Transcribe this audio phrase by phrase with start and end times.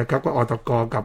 [0.00, 1.04] นะครับก็อตกกับ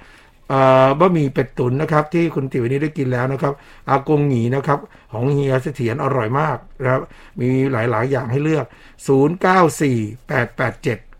[1.00, 3.52] บะหมี่เป็ดตุ๋นนะครับที่คุณติวันนี้ได้กินแล้วนะครับ
[3.88, 4.78] อากงหงีนะครับ
[5.12, 7.02] ของเฮียเสถียรอร่อยมากนะครับ
[7.40, 8.66] มีหลายๆ อย่างให้เลือก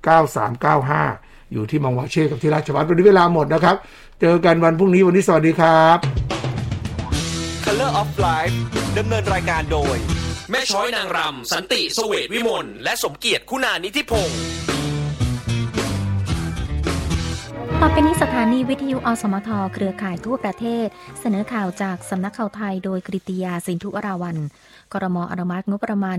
[0.06, 3.76] 0948879395 อยู่ที่มองวาเช่กับที่ราชวัฒน์วันนี้เวลาหมดนะครับ
[4.20, 5.98] เจอกันวันพรุ่งนี้วันนี้สวัสดีครับ
[7.76, 8.56] Color of Life
[8.98, 9.96] ดำเนินรายการโดย
[10.50, 14.40] แม่ช้อยนางรำสันติสเวทวิมลและสมเกียรติคุณานิธิพงศ์
[17.80, 20.86] ต่อไปนี้สถานีวิทยุอสมท เครือข่ายทั่วประเทศ
[21.20, 24.36] เสนอข่าวจากสำนักข่าวไทยโดยกริตยาสินทุอราวัน
[24.92, 26.16] กรมอนุมัติงบประมาณ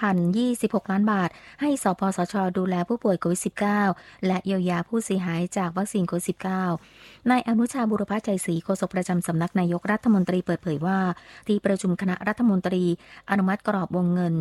[0.00, 3.40] 13,026 ล้านบาท ให้สปสช ดูแลผู้ป่วยโควิด
[3.82, 10.98] -19 และเยียวยาผู้เสียหายจากวัคซีนโควิด -19 นายอนุชาบุรพใจศรีโฆษกประจำสำนักนายกรัฐมนตรีเปิดเผยว่า
[11.46, 12.84] ที่ประชุมคณะรัฐมนตรี
[13.30, 14.34] อนุมัติกรอบวงเงิน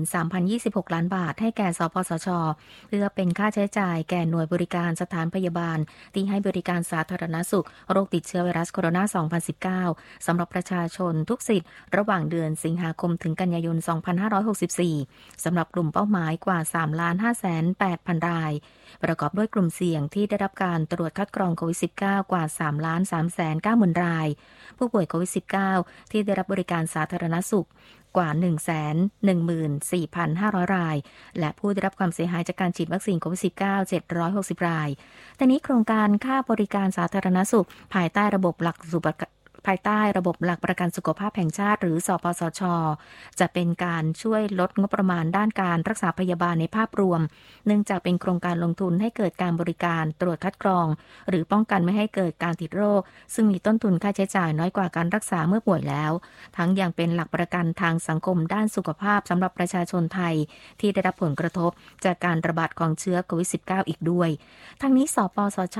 [0.00, 2.28] 13,026 ล้านบาท ให้แก่สปสช
[2.88, 5.78] เพื่อเป็นค่าใช้จ่ายแก่หน่วยบริการสถานพยาบาล
[6.14, 13.76] ที่ให้บริการสาธารณสุข โรคติดเชื้อไวรัสโคโรนา 2019 สำหรับประชาชนทุกสิทธิ์ ระหว่างเดือนสิงหาคมถึงกันยายน
[15.00, 18.52] 2564 สำหรับกลุ่มเป้าหมายกว่า 3 ล้าน5แสน8พันราย
[19.04, 24.28] ประกอบด้วยกลุ่มเสี่ยงที่ได้รับการตรวจคัดกรองโควิด -19 กว่า3ล้าน3แสน9หมื่นราย
[24.78, 25.30] ผู้ป่วยโควิด
[25.70, 27.68] -19 ที่ได้รับบริการสาธารณสุข
[28.16, 28.52] กว่า 1 1 4
[30.16, 30.96] 5 0 0 ราย
[31.38, 33.46] และผู้ได้รับความเสียหายจากการฉีดวัคซีนโควิด -19
[34.60, 34.88] 760 ราย
[35.36, 42.62] แต่นี้โครงการค่าบริการสาธารณสุข ภายใต้ระบบหลักสุข ภายใต้ระบบหลักประกันสุขภาพแห่งชาติ หรือ สปสช
[43.40, 47.20] จะเป็นการช่วยลดงบประมาณด้านการรักษาพยาบาลในภาพรวม
[47.66, 50.86] เนื่องจากเป็นโครงการลงทุนให้เกิดการบริการตรวจคัดกรอง
[51.28, 53.02] หรือป้องกันไม่ให้เกิดการติดโรค
[53.34, 56.12] ซึ่งมีต้นทุนค่าใช้จ่ายน้อยกว่าการรักษาเมื่อป่วยแล้ว
[56.56, 60.34] ทั้งยังเป็นหลักประกันทางสังคมด้านสุขภาพสำหรับประชาชนไทย
[60.80, 61.70] ที่ได้รับผลกระทบ
[62.04, 64.30] จากการระบาดของเชื้อโควิด -19 อีกด้วย
[64.80, 65.78] ทั้งนี้ สปสช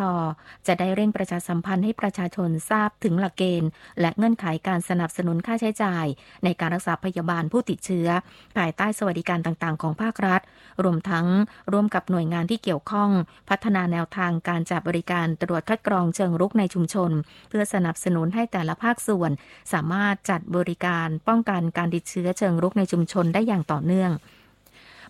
[0.66, 3.69] จะได้เร่งประชาสัมพันธ์ให้ประชาชนทราบถึงหลักเกณฑ์
[4.00, 6.06] และเงื่อนไขการสนับสนุนค่าใช้จ่าย
[6.44, 8.08] ในการรักษาพยาบาลผู้ติดเชื้อ
[8.56, 10.40] ภายใต้สวัสดิการต่างๆ ของภาครัฐ
[10.84, 11.26] รวมทั้ง
[11.72, 13.10] ร่วมกับหน่วยงานที่เกี่ยวข้อง
[13.48, 17.10] พัฒนาแนวทางการจัดบริการตรวจคัดกรองเชิงรุกในชุมชน
[17.48, 19.30] เพื่อสนับสนุนให้แต่ละภาคส่วน
[19.72, 24.10] สามารถจัดบริการป้องกันการติดเชื้อเชิงรุกในชุมชนได้อย่างต่อเนื่อง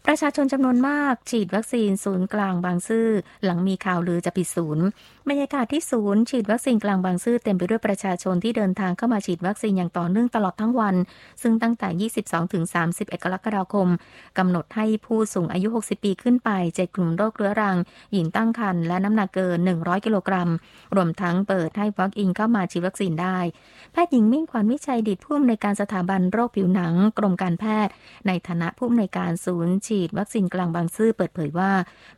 [0.06, 3.08] ประชาชนจำนวนมาก ฉีดวัคซีนศูนย์กลางบางซื่อ
[3.44, 4.84] หลังมีข่าวลือจะปิดศูนย์
[5.28, 10.96] บรรยากาศที่ศูนย์ฉีดวัคซีนกลางบางซื่อเต็มไปด้วยประชาชนที่เดินทางเข้ามาฉีดวัคซีนอย่างต่อเนื่องตลอดทั้งวัน
[11.42, 13.88] ซึ่งตั้งแต่ 22 ถึง 31 กรกฎาคม
[14.38, 17.76] กำหนดให้ผู้สูงอายุ 60 ปีขึ้นไปเจ็ดกลุ่มโรคเรื้อรัง
[18.12, 20.50] หญิงตั้งครรภ์และน้ำหนักเกิน 100 กิโลกรัม
[20.96, 23.38] รวมทั้งเปิดให้วัคอินเข้ามาฉีดวัคซีนได้
[23.92, 27.92] แพทย์หญิงมิ่งขวัญวิชัยดิตผู้อำนวยการสถาบันโรคผิวหนังกรมการแพทย์
[28.26, 31.70] ในฐานะผู้อำนวยการศูนย์ฉีดวัคซีนกลางบางซื่อเปิดเผยว่า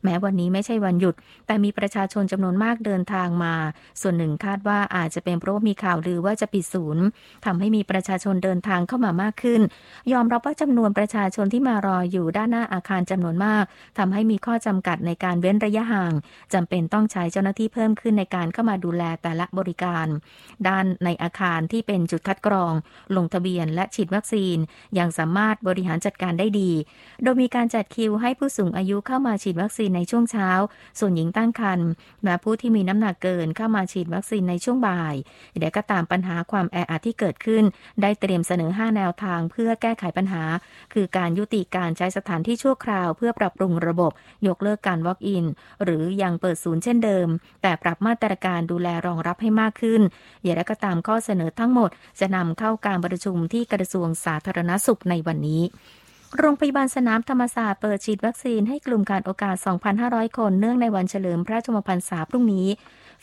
[0.05, 1.15] แม้วันนี้ไม่ใช่วันหยุด
[1.47, 3.55] แต่มีประชาชนจำนวนมากเดินทางมา
[4.01, 7.05] ส่วนหนึ่งคาดว่าอาจจะเป็นเพราะมีข่าวลือว่าจะปิดศูนย์
[7.45, 9.61] ทำให้มีประชาชนเดินทางเข้ามามากขึ้น
[10.13, 13.65] ยอมรับว่าจำนวนประชาชนที่มารออยู่ด้านหน้าอาคารจำนวนมาก
[13.99, 16.13] ทำให้มีข้อจำกัดในการเว้นระยะห่าง
[16.55, 20.07] จำเป็นต้องใช้เจ้าหน้าที่เพิ่มขึ้นในการเข้ามาดูแลแต่ละบริการ
[20.69, 22.73] ด้านในอาคารที่เป็นจุดคัดกรอง
[23.17, 24.57] ลงทะเบียนและฉีดวัคซีน
[24.99, 26.71] ยังสามารถบริหารจัดการได้ดี
[27.23, 30.51] โดยมีการจัดคิวให้ผู้สูงอายุเข้ามาฉีดวัคซีนในช่วงเช้า
[30.99, 31.89] ส่วนหญิงตั้งครรภ์
[32.25, 35.15] และผู้ที่มีน้ำหนักเกินเข้ามาฉีดวัคซีนในช่วงบ่าย
[35.59, 37.65] เดี๋ยวก็ตามปัญหาความแออัดที่เกิดขึ้น
[38.03, 40.43] ได้เตรียมเสนอ 5 แนวทางเพื่อแก้ไขปัญหา
[40.95, 44.13] คือการยุติการใช้สถานที่ชั่วคราว เพื่อปรับปรุงระบบ
[44.47, 45.45] ยกเลิกการ walk in
[45.85, 47.29] หรือยังเปิดศูนย์เช่นเดิม
[47.63, 50.03] แต่ปรับมาตรการดูแลรองรับให้มากขึ้น
[50.43, 51.91] อย่างไรก็ตามข้อเสนอทั้งหมด
[52.21, 55.63] จะนำเข้าการประชุมที่กระทรวงสาธารณสุขในวันนี้
[56.39, 59.57] โรงพยาบาลสนามธรรมศาสตร์เปิดฉีดวัคซีนให้กลุ่มการโอกาส
[59.97, 62.67] 2,500 คน เนื่องในวันเฉลิมพระชมพรรษาพรุ่งนี้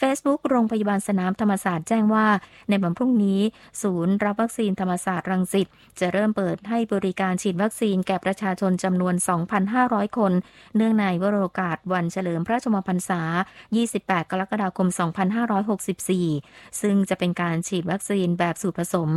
[0.01, 2.27] Facebook โรงพยาบาลสนามธรรมศาสตร์แจ้งว่า
[2.69, 3.39] ในวันพรุ่งนี้
[3.81, 5.67] ศูนย์รับวัคซีนธรรมศาสตร์รังสิต
[5.99, 9.15] จะเริ่มเปิดให้บริการฉีดวัคซีนแก่ประชาชนจำนวน
[9.65, 10.33] 2,500 คน
[10.75, 13.21] เนื่องในวโรกาสวันเฉลิมพระชมพรรษา
[13.71, 14.87] 28 กรกฎาคม
[15.63, 19.09] 2564 ซึ่งจะเป็นการฉีดวัคซีนแบบสูตรผสม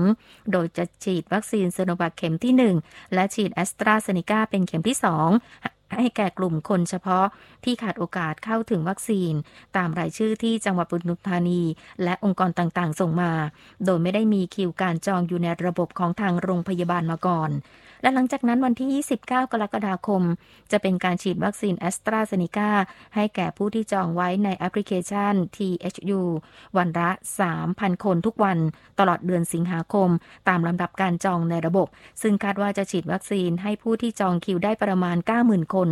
[0.52, 2.54] โดยจะฉีดวัคซีนซิโนแวคเข็มที่
[2.88, 7.26] 1 และฉีดแอสตราเซเนกาเป็นเข็มที่ 2 ให้แก่กลุ่มคนเฉพาะ
[7.64, 9.32] ที่ขาดโอกาสเข้าถึงวัคซีน
[9.76, 11.62] ตามรายชื่อที่จังหวัดปทุมธานี
[12.02, 13.32] และองค์กรต่างๆ ส่งมา
[13.84, 17.50] โดยไม่ได้มีคิวการจองอยู่ในระบบของทางโรงพยาบาลมาก่อน
[18.02, 20.22] และหลังจากนั้นวันที่ 29 กรกฎาคม
[20.72, 22.70] จะเป็นการฉีดวัคซีนแอสตราเซเนกา
[23.14, 26.20] ให้แก่ผู้ที่จองไว้ในแอปพลิเคชัน THU
[26.76, 27.10] วันละ
[27.56, 28.58] 3,000 คนทุกวัน
[28.98, 30.08] ตลอดเดือนสิงหาคม
[30.48, 31.88] ตามลำดับการจองในระบบ
[32.22, 35.88] ซึ่งคาดว่าจะฉีดวัคซีนให้ผู้ที่จองคิวได้ประมาณ 90,000 คน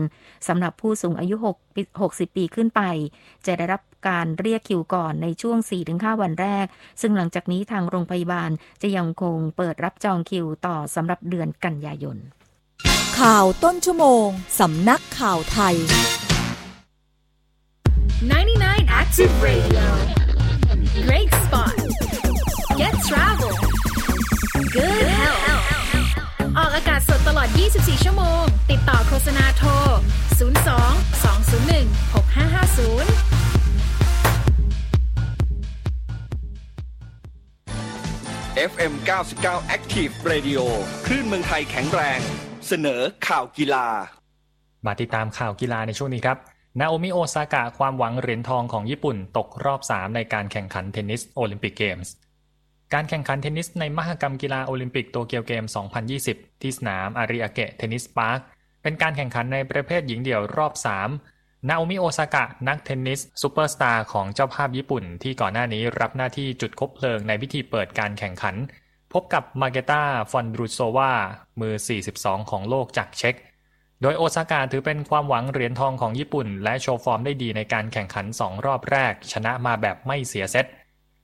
[0.48, 2.80] สำหรับผู้สูงอายุ6 60ปีขึ้นไป
[3.46, 5.58] จะได้รับการเรียกคิวก่อนในช่วง
[5.90, 6.66] 4-5 วันแรก
[7.00, 8.50] ซึ่งหลังจากนี้ทางโรงพยาบาล
[8.82, 12.16] จะยังคงเปิดรับจองคิวต่อสำหรับเดือนกันยายน
[13.18, 14.26] ข่าวต้นชั่วโมง
[14.60, 15.76] สำนักข่าวไทย
[18.20, 19.86] 99 Active Radio.
[21.06, 21.74] Great spot.
[22.80, 23.54] Get travel.
[24.76, 25.40] Good health.
[26.58, 29.70] ออกอากาศสดตลอด 24 ชั่วโมง ติดต่อโฆษณาโทร
[30.40, 31.49] 02 2
[38.80, 38.94] FM
[39.36, 40.60] 99 Active Radio
[41.06, 42.20] คลื่นเมืองไทยแข็งแรง
[42.66, 43.86] เสนอข่าวกีฬา
[44.86, 46.38] มาติดตามข่าวกีฬาในช่วงนี้ครับ
[46.80, 52.12] นาโอมิโอซากะความหวังเหรียญทองของญี่ปุ่นตกรอบ 3 ในการแข่งขันเทนนิสโอลิมปิกเกมส์
[52.94, 55.64] การแข่งขันเทนนิสในมหกรรมกีฬาโอลิมปิกโตเกียวเกม
[56.12, 58.38] 2020 ที่สนามอาริอาเกะเทนนิสพาร์ค
[58.82, 60.72] เป็นการแข่งขันในประเภทหญิงเดี่ยวรอบ
[61.08, 68.56] 3 นาโอมิโอซากะนักเทนนิสซูเปอร์สตาร์ของเจ้าภาพญี่ปุ่น ที่ก่อนหน้านี้รับหน้าที่จุดคบเพลิงในพิธีเปิดการแข่งขัน
[69.12, 71.12] พบกับมาร์เกตา วอนดรูโซวา
[71.60, 71.74] มือ
[72.12, 73.34] 42 ของโลกจากเช็ก
[74.02, 80.66] โดยโอซาก้าถือเป็นความหวังเหรียญทองของญี่ปุ่น และโชว์ฟอร์มได้ดีในการแข่งขัน 2 รอบแรก ชนะมาแบบไม่เสียเซต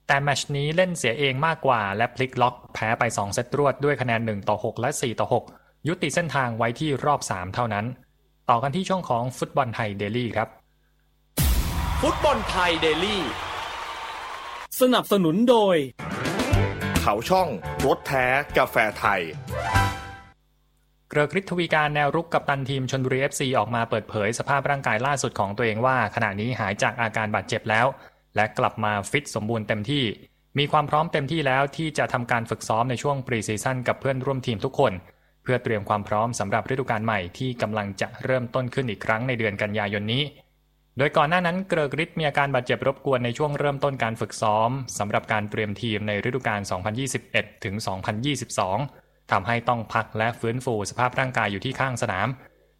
[0.07, 5.27] แต่แมตช์นี้เล่นเสียเองมากกว่าและพลิกล็อกแพ้ไป 2 เซตรวดด้วยคะแนน 1 ต่อ 6 และ 4 ต่อ
[5.59, 7.85] 6 ยุติเส้นทางไว้ที่รอบ 3 เท่านั้น
[8.49, 10.47] ต่อกันที่ช่วงของฟุตบอลไทยเดลี่ครับ
[12.01, 13.21] ฟุตบอลไทยเดลี่
[14.81, 15.75] สนับสนุนโดย
[17.01, 17.47] เขาช่อง
[17.85, 18.25] รสแท้
[18.57, 19.21] กาแฟไทย
[21.09, 27.87] เกริกฤทธวีการแนวรุกกัปตันทีมชนบุรีเอฟซีออกมาเปิดเผยสภาพร่างกายล่าสุดของตัวเองว่า ขณะนี้หายจากอาการบาดเจ็บแล้ว
[28.35, 30.03] และกลับมาฟิตสมบูรณ์เต็มที่
[30.57, 40.23] มีความพร้อมเต็มที่แล้วที่จะทำการฝึกซ้อมในช่วงปรีซีซั่นกับเพื่อนร่วมทีมทุกคนเพื่อเตรียมความพร้อมสำหรับฤดูกาลใหม่ที่กำลังจะเริ่มต้นขึ้นอีกครั้งในเดือนกันยายนนี้
[40.97, 46.61] โดยก่อนหน้านั้นเกริกฤทธิ์มีอาการบาดเจ็บรบกวนในช่วงเริ่มต้นการฝึกซ้อมสำหรับการเตรียมทีมในฤดูกาล
[47.11, 47.75] 2021 ถึง
[48.53, 52.27] 2022 ทำให้ต้องพักและฟื้นฟูสภาพร่างกายอยู่ที่ข้างสนาม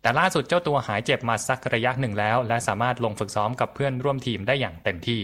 [0.01, 5.21] แต่ล่าสุดเจ้าตัวหายเจ็บมาสักระยะหนึ่งแล้ว และสามารถลงฝึกซ้อมกับเพื่อนร่วมทีมได้อย่างเต็มที่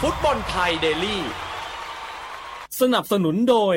[0.00, 1.22] ฟุตบอลไทยเดลี่
[2.80, 3.76] สนับสนุนโดย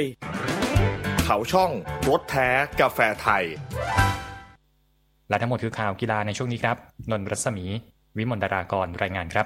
[1.30, 1.72] เขาช่อง
[2.10, 2.50] รถแท้
[2.82, 3.44] กาแฟไทย
[5.30, 6.78] และทั้งหมดคือข่าวกีฬาในช่วงนี้ครับ
[7.12, 7.66] นนท์รัศมี
[8.18, 9.46] วิมลดารากรรายงานครับ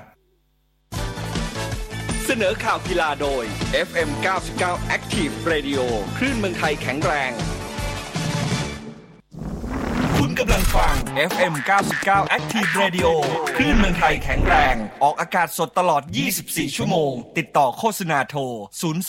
[2.26, 3.44] เสนอข่าวกีฬาโดย
[3.88, 4.10] FM
[4.52, 5.82] 99 Active Radio
[6.18, 7.61] คลื่นเมืองไทยแข็งแรงคุณ
[10.44, 10.96] กำลังฟัง
[11.32, 11.54] FM
[11.94, 13.08] 99 Active Radio
[13.56, 16.02] คลื่นเมืองไทยแข็งแรง ออกอากาศสดตลอด
[16.40, 18.42] 24 ชั่วโมง ติดต่อโฆษณาโทร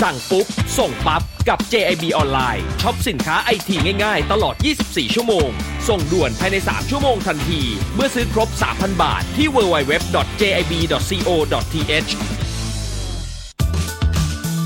[0.00, 0.46] สั่งปุ๊บ
[0.78, 4.54] ส่งปั๊บ กับ JIB ออนไลน์ช็อปสินค้าไอทีง่ายๆ ตลอด
[4.84, 5.48] 24 ชั่วโมง
[5.88, 7.60] ส่งด่วนภายใน 3 ชั่วโมงทันที
[7.94, 10.40] เมื่อซื้อครบ 3,000 บาทที่ www.jib.co.th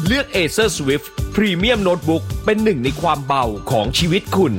[0.07, 1.07] เลือก Acer Swift
[1.39, 4.53] Premium Notebook เป็นหนึ่งในความเบาของชีวิตคุณ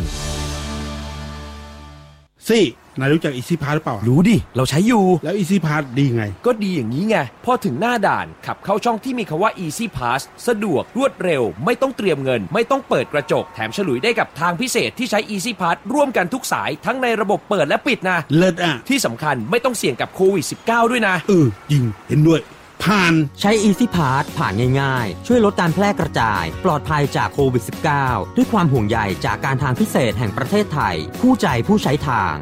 [2.48, 2.65] นี่
[3.00, 18.74] นายรู้จักอีซี่พาหรือเปล่า รู้ดิ เราใช้อยู่ แล้วอีซี่พาดีไง ก็ดีอย่างนี้ไง พอถึงหน้าด่านขับเข้าช่องที่มีคำว่า Easy Pass สะดวกรวดเร็ว ไม่ต้องเตรียมเงิน ไม่ต้องเปิดกระจก แถมฉลุยได้กับทางพิเศษที่ใช้ Easy Pass ร่วมกันทุกสายทั้งในระบบเปิดและปิดนะ เลิศอะ
[18.89, 22.41] ที่สำคัญไม่ต้องเสี่ยงกับโควิด -19 ด้วยนะ เออจริงเห็นด้วย
[22.86, 27.63] ผ่าน ใช้ Easy Pass ผ่านง่ายๆ ช่วยลดการแพร่กระจาย ปลอดภัยจากโควิด
[28.00, 32.36] -19 ด้วยความห่วงใยจากการทางพิเศษแห่งประเทศไทย ผู้ใจผู้ใช้ทาง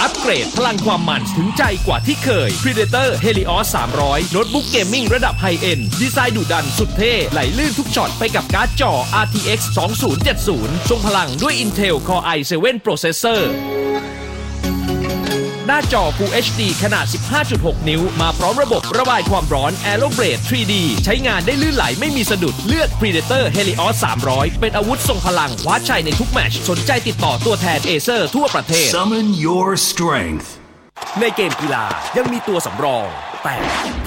[0.00, 3.66] อัปเกรดพลังความมันถึงใจกว่าที่เคย Predator Helios
[3.98, 8.92] 300 โน้ตบุ๊ก gaming ระดับ high-end ดีไซน์ดุดันสุดเท่ ไหลลื่นทุกช็อตไปกับการ์ดจอ
[9.24, 9.58] RTX
[10.24, 13.42] 2070 ทรงพลังด้วย Intel Core i7 Processor
[15.66, 17.06] หน้าจอ Full HD ขนาด
[17.46, 23.94] 15.6 นิ้ว มาพร้อมระบบระบายความร้อน Aero Blade 3D ใช้งานได้ลื่นไหลไม่มีสะดุด เลือก Predator Helios
[24.28, 30.48] 300 เป็นอาวุธทรงพลังคว้าชัยในทุกแมตช์สนใจติดต่อตัวแทนเอเซอร์ทั่วประเทศ Summon your strength.
[31.20, 31.84] ในเกมกีฬา
[32.16, 33.56] ยังมีตัวสำรอง แต่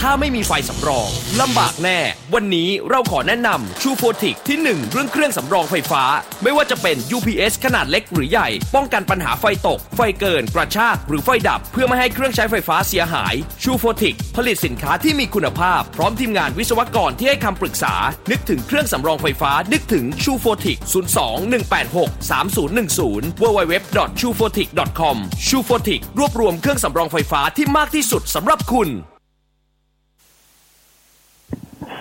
[0.01, 1.99] ถ้าไม่มีไฟสำรองลำบากแน่
[2.33, 6.03] วันนี้เราขอแนะนำชูโฟติกที่ 1 เรื่องเครื่องสำรองไฟฟ้า
[6.43, 17.95] ไม่ว่าจะเป็น UPS ขนาดเล็กหรือใหญ่ ป้องกันปัญหาไฟตก ไฟเกิน กระชาก หรือไฟดับ เพื่อไม่ให้เครื่องใช้ไฟฟ้าเสียหายชูโฟติกผลิตสินค้าที่มีคุณภาพ พร้อมทีมงานวิศวกรที่ให้คำปรึกษา
[18.31, 20.79] นึกถึงเครื่องสำรองไฟฟ้า นึกถึงชูโฟติก
[21.17, 21.37] 02
[21.71, 25.15] 186 3010 www.chufotic.com
[25.47, 28.89] ชูโฟติกรวบรวมเครื่องสำรองไฟฟ้าที่มากที่สุดสำหรับคุณ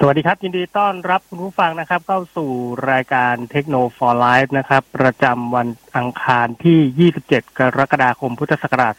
[0.01, 2.51] สวัสดีครับ ยินดีต้อนรับคุณผู้ฟังนะครับ เข้าสู่
[2.91, 8.95] รายการเทคโนโลยีไลฟ์นะครับ ประจำวันอังคารที่ 27 กรกฎาคมพุทธศักราช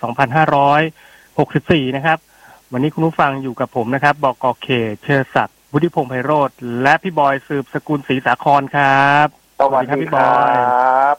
[0.96, 2.18] 2564 นะครับ
[2.72, 4.68] วันนี้คุณผู้ฟังอยู่กับผมนะครับ บอกกอเค
[5.04, 6.50] เชอศักดิ์วุฒิพงษ์ไพโรธ
[6.82, 9.28] และพี่บอยสืบสกุลศรีสาครครับ
[9.60, 10.56] สวัสดีพี่คบรัอย
[11.14, 11.16] บ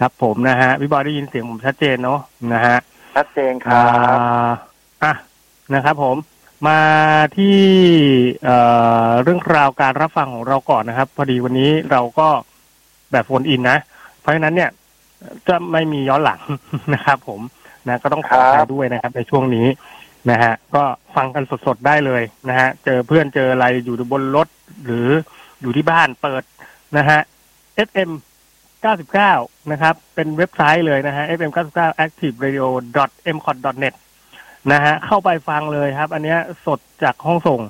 [0.00, 2.20] ครับผมนะฮะพี่บอยได้ยินเสียงผมชัดเจนเนาะ
[2.52, 2.78] นะฮะ
[3.16, 4.50] ชัดเจนครับอ่า
[5.04, 5.12] อะ
[5.74, 6.16] นะครับผม
[6.66, 6.80] มา
[7.36, 7.58] ที่
[9.22, 12.28] เรื่องราวการรับฟังของเราก่อนนะครับ พอดีวันนี้เราก็
[13.12, 13.78] แบบโฟนอินนะ
[14.20, 14.70] เพราะฉะนั้นเนี่ย
[15.48, 16.40] จะไม่มีย้อนหลัง
[16.94, 17.40] นะครับ ผม
[17.86, 19.66] นะ ก็ต้องขออภัยด้วยนะครับ ในช่วงนี้
[20.30, 20.82] นะฮะ ก็
[21.16, 24.48] ฟังกันสดๆได้เลยนะฮะ เจอเพื่อนเจออะไรอยู่บนรถ
[24.84, 25.08] หรือ
[25.60, 26.42] อยู่ที่บ้านเปิด
[26.96, 27.20] นะฮะ
[27.88, 28.10] FM
[28.86, 32.66] 99 นะครับ เป็นเว็บไซต์เลยนะฮะ fm 99 active radio
[33.36, 33.94] m c o t net
[34.72, 37.60] นะฮะเข้าไปฟังเลยครับ อันเนี้ยสดจากห้องส่ง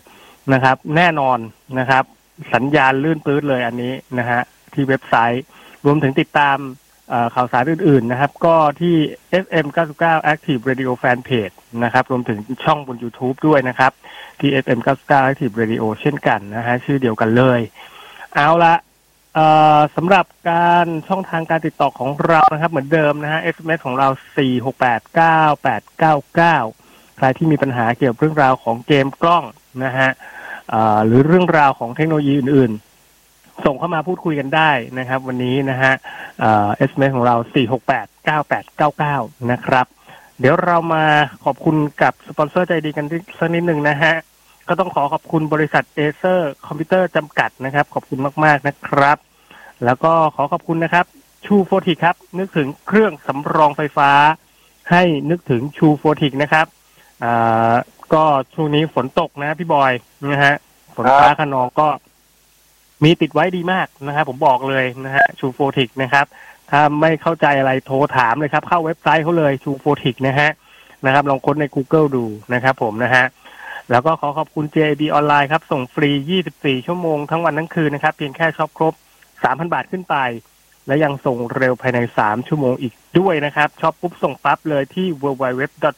[0.52, 1.38] นะครับ แน่นอน
[1.78, 2.04] นะครับ
[2.54, 4.40] สัญญาณลื่นปื้ดเลยอันนี้นะฮะ
[4.72, 5.44] ที่เว็บไซต์
[5.84, 6.58] รวมถึงติดตาม
[7.34, 8.94] ข่าวสารอื่น ๆ นะครับ ก็ที่
[9.44, 9.66] FM
[9.98, 13.92] 99 Active Radio Fanpage นะครับ รวมถึงช่องบน YouTube ด้วยนะครับ
[14.40, 17.60] ที่ FM 99 Active Radio เช่นกันนะฮะชื่อเดียวกันเลย
[18.34, 18.74] เอาละ
[19.96, 24.08] สำหรับการช่องทางการติดต่อของเรานะครับ เหมือนเดิมนะฮะ SMS ของเรา
[26.66, 26.87] 4689899
[27.18, 29.44] ใครที่มีปัญหาเกี่ยวกับเรื่องราวของเกมกล้อง
[29.84, 30.10] นะฮะ
[31.06, 35.92] หรือเรื่องราวของเทคโนโลยีอื่นๆ ส่งเข้ามาพูดคุยกันได้นะครับ วันนี้นะฮะ
[36.40, 37.36] เอ่อ SMS ของเรา
[39.36, 39.86] 4689899 นะครับ
[40.40, 41.04] เดี๋ยวเรามา
[41.44, 43.06] ขอบคุณกับสปอนเซอร์ใจดีกัน
[43.38, 44.14] สักนิดหนึ่งนะฮะ
[44.68, 49.18] ก็ต้องขอขอบคุณบริษัทเอเซอร์คอมพิวเตอร์จำกัดนะครับ ขอบคุณมาก ๆ นะครับ
[49.84, 51.06] แล้วก็ขอขอบคุณนะครับ
[51.46, 54.10] ชูโฟทิคครับ นึกถึงเครื่องสำรองไฟฟ้า
[54.90, 56.66] ให้นึกถึงชูโฟทิคนะครับ
[57.24, 57.74] อ่า
[58.14, 59.92] ก็ช่วงนี้ฝนตกนะพี่บอย
[60.32, 60.54] นะฮะ
[60.96, 61.88] ฝนฟ้าคะนองก็
[63.04, 66.26] มีติดไว้ดีมากนะครับผมบอกเลยนะฮะ Chuphotic นะครับ
[66.70, 70.50] ถ้าไม่เข้าใจอะไรโทรถามเลยครับ เข้าเว็บไซต์เขาเลย Chuphotic นะฮะ
[71.06, 73.24] นะครับ ลองค้นใน Google ดูนะครับผมนะฮะ
[73.90, 76.10] แล้วก็ขอขอบคุณ JIB ออนไลน์ครับ ส่งฟรี
[76.50, 78.94] 24 ชั่วโมงทั้งวันทั้งคืนนะครับ เพียงแค่ช็อปครบ
[79.32, 80.16] 3,000 บาทขึ้นไป
[80.88, 85.88] และยังส่งเร็วภายใน 3 ชั่วโมงอีกด้วยนะครับช็อปปุ๊บส่งปั๊บเลยที่ www.jib.co.th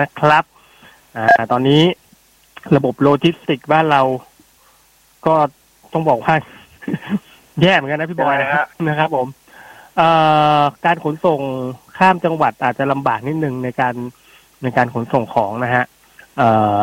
[0.00, 0.44] นะครับ
[1.16, 1.82] อ่าตอนนี้
[2.76, 4.02] ระบบโลจิสติกบ้านเรา
[5.26, 5.34] ก็
[5.92, 6.34] ต้องบอกว่า
[7.62, 9.26] แย่เหมือนกันนะพี่บอยนะครับนะครับ ผม
[9.96, 10.08] เอ่
[10.58, 11.40] อการขนส่ง
[11.98, 13.94] ข้ามจังหวัดอาจจะลำบากนิดนึงในการ
[14.62, 15.84] ในการขนส่งของนะฮะ
[16.38, 16.48] เอ่
[16.78, 16.80] อ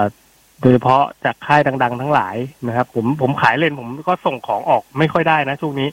[0.62, 2.36] โดยเฉพาะจากค่ายดัง ๆ ทั้งหลาย
[2.68, 5.90] นะครับ ผมผมขายเลนผมก็ส่งของออกไม่ค่อยได้นะช่วงนี้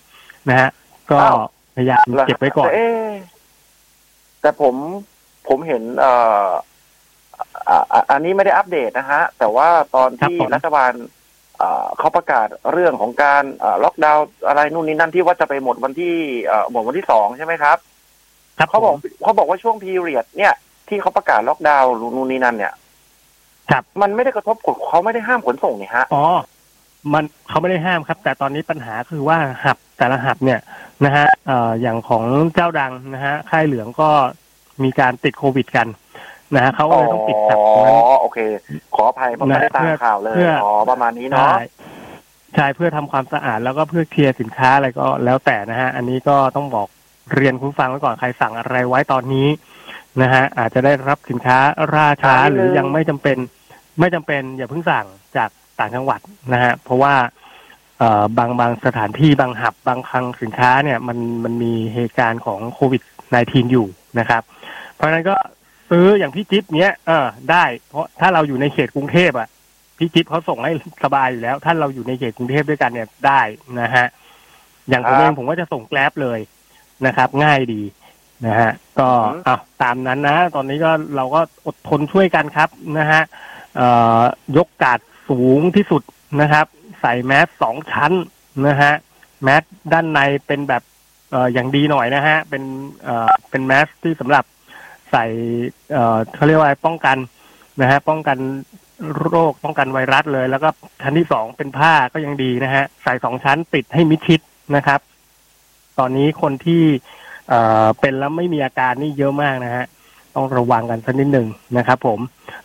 [0.49, 0.70] นะฮะ
[1.11, 1.37] ก็อ้าว
[1.76, 3.11] พยายามเก็บไว้ก่อนแต่เอ๊ะ
[4.40, 4.75] แต่ผม
[5.49, 6.12] ผมเห็นเอ่
[6.46, 6.49] อ
[7.68, 10.92] อ่าอ่าอันนี้ไม่ได้อัปเดตนะฮะ แต่ว่าตอนที่รัฐบาล
[11.58, 16.14] เอ่อเขาประกาศเรื่องของการเอ่อล็อกดาวน์อะไรนู่นนี่นั่นที่ว่าจะไปหมดวันที่
[16.46, 17.78] เอ่อหมดวันที่สองใช่ไหมครับ
[18.58, 20.54] ครับเขาบอกเขาบอกว่าช่วงพีเรียดเนี่ย
[20.88, 22.73] ที่เขาประกาศล็อกดาวน์นู่นนี่นั่นเนี่ย
[23.70, 26.25] ครับ มันไม่ได้กระทบกฎเขาไม่ได้ห้ามขนส่งนี่ฮะอ๋อ
[27.12, 30.61] มันเขาไม่ได้ห้ามครับ แต่ตอนนี้ปัญหาคือว่าหับแต่ละหับเนี่ย
[31.04, 34.11] นะฮะเอ่ออย่างของเจ้าดังนะฮะค่ายเหลืองก็
[34.85, 35.88] มีการติดโควิดกัน
[36.54, 38.38] นะฮะเขาก็เลยต้องปิดหับตรงนั้นอ๋อโอเค
[38.94, 41.56] ขออภัยผมไม่ได้ตามข่าวเลยเพื่ออ๋อประมาณนี้เนาะใช่
[42.54, 46.88] ใช่เพื่อทำความสะอาดแล้วก็เพื่อเคลียร์สินค้าอะไรก็แล้วแต่นะฮะอันนี้ก็ต้องบอก
[47.35, 49.49] เรียนคุณผู้ฟังไว้ก่อนใครสั่งอะไรไว้ตอนนี้
[50.23, 51.58] นะฮะอาจจะได้รับสินค้า
[51.94, 53.37] ล่าช้าอ่านิดนึงหรือยังไม่จำเป็น
[53.98, 56.20] ไม่จำเป็นอย่าเพิ่งสั่งจากต่างจังหวัด
[56.52, 57.14] นะฮะเพราะว่า
[57.98, 63.02] เอ่อบางบางสถานที่บางหับบางคลังสินค้าเนี่ยมันมันมีเหตุการณ์ของโควิด
[63.36, 63.86] -19 อยู่
[64.18, 64.42] นะครับ
[64.94, 65.34] เพราะฉะนั้นก็
[65.90, 69.48] ซื้ออย่างพี่จิ๊บเนี้ยเออได้ เพราะถ้าเราอยู่ในเขตกรุงเทพอะ
[69.98, 70.72] พี่จิ๊บเขาส่งให้
[71.04, 73.40] สบายอยู่แล้ว ถ้าเราอยู่ในเขตกรุงเทพด้วยกันเนี่ยได้
[73.80, 74.06] นะฮะ
[74.88, 76.40] อย่างผมครับเองผมก็จะส่งแกลบเลย
[77.06, 77.82] นะครับ ง่ายดี
[78.46, 79.08] นะฮะ ก็
[79.46, 83.54] อะตามนั้นนะ ตอนนี้ก็เราก็อดทนช่วยกันครับนะฮะเอ่อ
[84.56, 86.02] ยกกาดสูงที่สุด
[86.40, 86.66] นะครับ
[87.00, 88.12] ใส่แมสสองชั้น
[88.66, 88.92] นะฮะ
[89.42, 90.83] แมสด้านในเป็นแบบ
[91.35, 92.62] ออย่างดีหน่อยนะฮะเป็น
[93.50, 94.45] เป็นแมสที่สำหรับ
[95.11, 95.25] ใส่
[96.35, 97.16] เขาเรียกว่าป้องกัน
[97.80, 98.38] นะฮะป้องกัน
[99.18, 100.68] โรคป้องกันไวรัสเลย แล้วก็
[101.02, 104.40] ชั้นที่สองเป็นผ้าก็ยังดีนะฮะใส่สองชั้นปิดให้มิดชิด
[104.76, 105.00] นะครับ
[105.99, 106.83] ตอนนี้คนที่
[108.00, 109.85] เป็นแล้วไม่มีอาการนี่เยอะมากนะฮะ
[110.36, 111.46] ต้องระวังกันสักนิดหนึ่ง
[111.78, 112.18] นะครับ ผม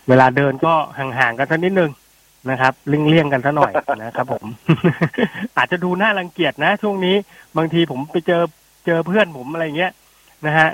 [0.10, 1.92] เวลาเดินก็ห่างๆกันสักนิดหนึ่ง
[2.50, 3.72] นะครับเลี่ยงๆกันซะหน่อย
[4.04, 4.46] นะครับ ผม
[5.58, 7.16] อาจจะดูน่ารังเกียจนะ ช่วงนี้
[7.58, 8.42] บางทีผมไปเจอ
[8.86, 9.92] เจอเพื่อนผมอะไรเงี้ย
[10.46, 10.70] นะฮะ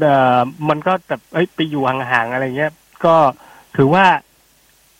[0.00, 0.38] เอ่อ
[0.68, 2.72] มันก็แบบเอ้ยไปอยู่ห่างๆอะไรเงี้ย
[3.04, 3.14] ก็
[3.76, 4.04] ถือว่า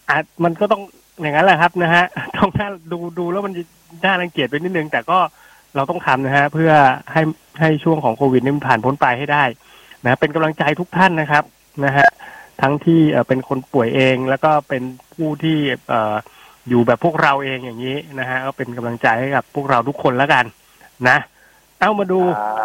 [0.08, 0.82] อาจมันก็ต้อง
[1.20, 2.04] อย่างนั้นแหละครับนะฮะ
[2.36, 3.52] ต้องน่าดูดูแล้วมัน
[4.04, 5.18] น่ารังเกียจไปนิดนึง แต่ก็
[5.76, 6.72] เราต้องทำนะฮะ เพื่อ
[7.12, 7.22] ให้
[7.60, 9.44] ให้ช่วงของโควิดนี่มันผ่านพ้นไปให้ได้
[10.04, 11.44] นะเป็นกำลังใจทุกท่านนะครับ
[11.84, 12.08] นะฮะ
[12.60, 14.82] ทั้งที่เอ่อเป็นคนป่วยเองแล้วก็เป็น
[15.14, 16.14] ผู้ที่เอ่อ
[16.68, 20.44] อยู่แบบพวกเราเองอย่างนี้นะฮะก็เป็นกำลังใจให้กับพวกเราทุกคนแล้วกัน
[21.08, 21.18] นะ
[21.78, 22.20] เอามาดู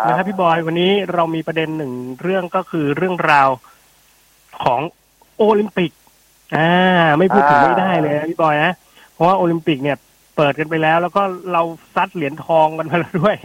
[0.07, 1.91] นะครับพี่บอยวันนี้เรามีประเด็นหนึ่ง
[2.21, 3.49] เรื่องก็คือเรื่องราว
[4.63, 4.81] ของ
[5.37, 5.91] โอลิมปิก
[6.55, 6.69] อ่า
[7.19, 8.73] ไม่พูดถึงไม่ได้เลยนะพี่บอยนะ
[9.13, 9.97] เพราะว่าโอลิมปิกเนี่ย
[10.35, 11.21] เปิดกันไปแล้ว แล้วก็
[11.53, 11.61] เรา
[11.95, 13.35] ซัดเหรียญทองกันมาแล้วด้วย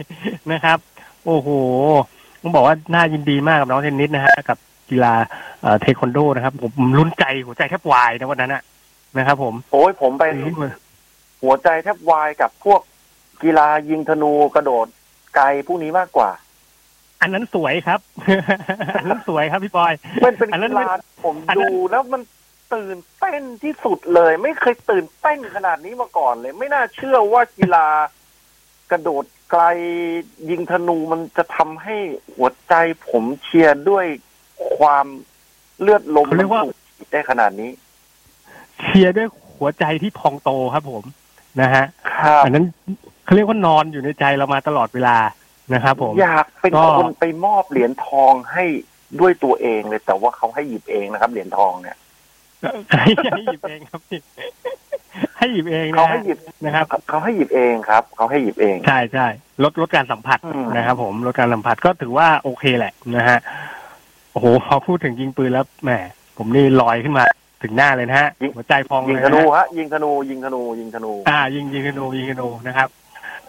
[0.51, 0.79] นะครับ
[1.25, 1.49] โอ้โห
[2.43, 4.57] ต้องบอกว่าน่ายินดีมากกับน้องเทนนิสนะฮะกับ
[4.89, 5.13] กีฬา
[5.61, 8.63] เอ่อเทควันโดนะครับผมลุ้นใจหัวใจแทบวายนะวันนั้นนะ
[9.17, 10.23] นะครับ ผมโอ้ยผมไป
[11.43, 12.81] หัวใจแทบวายกับพวก
[13.43, 14.87] กีฬายิงธนูกระโดด
[15.35, 16.29] ไกลพวกนี้มากกว่า
[17.21, 17.99] อันนั้นสวยครับ
[18.99, 20.95] อันนั้นสวยครับพี่บอยมันเป็นอันนั้นกีฬา
[21.25, 22.21] ผมดูแล้วมัน
[22.73, 27.85] ตื่นเต้นที่สุดเลย ไม่เคยตื่นเต้นขนาดนี้มาก่อนเลย ไม่น่าเชื่อว่ากีฬา
[28.91, 29.23] กระโดด
[29.53, 29.65] ไกล
[30.49, 31.95] ยิงธนูมันจะทำให้
[32.35, 32.73] หัวใจ
[33.09, 34.05] ผมเชียร์ด้วย
[34.75, 35.05] ความ
[35.81, 37.71] เลือดลมเขาเรียกว่านสูบฉีดได้ขนาดนี้
[38.81, 41.03] เชียร์ด้วยหัวใจที่พองโตครับผม
[41.61, 42.65] นะฮะครับอันนั้น
[43.25, 45.17] เขาเรียกว่านอนอยู่ในใจเรามาตลอดเวลา
[45.73, 48.65] นะครับผมอยากเป็นก็คนไปมอบเหรียญทองให้
[49.19, 51.97] ด้วยตัวเองเลย แต่ว่าเขาให้หยิบเองนะครับ เหรียญทองเนี่ย
[52.89, 54.19] ให้ให้หยิบเองครับพี่
[55.43, 59.27] ให้หยิบเองนะเขาให้หยิบนะครับเขาให้หยิบเองครับเขาให้หยิบเองใช่ใช่
[59.63, 63.39] ลดลดการสัมผัสอืมนะครับ ผมลดการสัมผัสก็ถือว่าโอเคแหละนะฮะ
[64.31, 65.91] โอ้โหพอพูดถึงยิงปืนแล้วแหม
[66.37, 67.23] ผมนี่ลอยขึ้นมา
[67.63, 72.87] ถึงหน้าเลยนะฮะหัวใจพองยิงเลยธนะนูฮะฮะยิงธนูยิงธนูยิงธนูอ่า ยิงยิงธนูยิงธนูนะครับ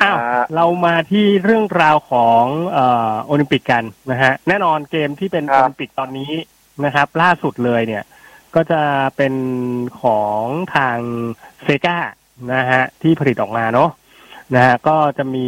[0.03, 6.33] อ้าวอ่าเรามาที่เรื่องราวของเอ่อโอลิมปิกกันนะฮะแน่นอนเกมที่เป็นโอลิมปิกตอนนี้
[6.85, 8.03] นะครับ ล่าสุดเลยเนี่ย
[8.55, 8.83] ก็จะ
[9.17, 9.35] เป็น
[10.01, 10.43] ของ
[10.75, 10.99] ทาง
[11.63, 11.99] Sega
[12.55, 13.91] นะฮะที่ผลิตออกมาเนาะ
[14.55, 15.47] นะฮะก็จะมี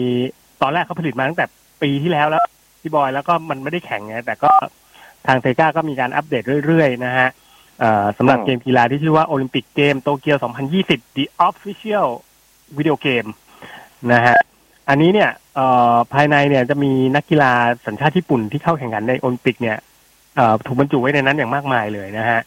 [0.63, 1.47] ตอนแรกเขาผลิตมาตั้งแต่
[1.83, 2.45] ปีที่แล้วแล้ว
[2.81, 4.53] พี่บอยแล้วก็มันไม่ได้แข่งไงแต่ก็
[5.27, 7.29] ทาง Sega ก็มีการอัปเดตเรื่อยๆ นะฮะ
[7.81, 10.39] เอ่อสำหรับอืมเกมกีฬาที่ชื่อว่าโอลิมปิกเกมโตเกียว
[10.77, 12.09] 2020 The Official
[12.77, 13.29] Video Game
[14.13, 14.37] นะฮะ
[14.89, 17.53] อันนี้เนี่ยเอ่อภายในเนี่ยจะมีนักกีฬา
[17.87, 19.77] สัญชาติญี่ปุ่นที่เข้าแข่งขันในโอลิมปิกเนี่ย
[20.37, 22.41] เอ่อถูกบรรจุไว้ในนั้นอย่างมากมายเลยนะฮะ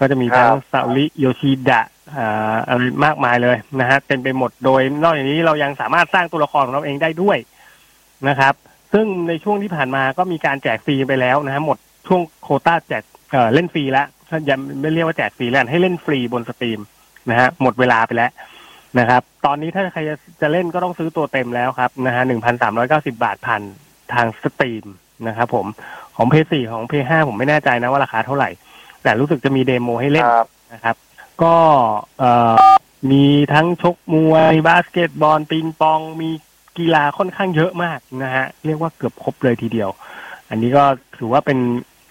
[0.00, 1.82] ก็จะมีทั้งซาอุริโยชิดะ
[2.16, 7.38] อ่าอะไรมากมายเลยนะฮะเต็มไปหมดโดยนอกจากนี้เรายังสามารถสร้างตัวละครของเราเองได้ด้วย
[8.28, 8.54] นะครับ
[8.92, 16.80] ซึ่งในช่วงที่ผ่านมาก็มีการแจกฟรีไปแล้วนะฮะหมดช่วงโคต้าแจกเอ่อเล่นฟรีแล้วถ้ายังไม่เรียกว่าแจกฟรีแล้วให้เล่นฟรีบน Steam
[17.30, 18.30] นะฮะหมดเวลาไปแล้ว
[18.98, 23.62] นะครับ ตอนนี้ถ้าใครจะจะเล่นก็ต้องซื้อตัวเต็มแล้วครับนะฮะหนึ่งพันสามร้อยเก้าสิบาทผ่าน
[24.14, 24.84] ทาง Steam
[25.28, 25.66] นะครับผม
[26.16, 28.48] ของเพย์สี่ของเพย์ห้าผมไม่แน่ใจนะว่าราคาเท่าไหร่
[29.08, 30.96] แต่รู้สึกจะมี demo ให้เล่นครับ นะครับ
[31.42, 31.56] ก็
[32.18, 32.54] เอ่อ
[33.10, 36.30] มีทั้งชกมวยบาสเกตบอลปิงปองมี
[36.78, 39.90] กีฬาค่อนข้างเยอะมากนะฮะ เรียกว่าเกือบครบเลยทีเดียว
[40.50, 40.84] อันนี้ก็
[41.16, 41.58] ถือว่าเป็น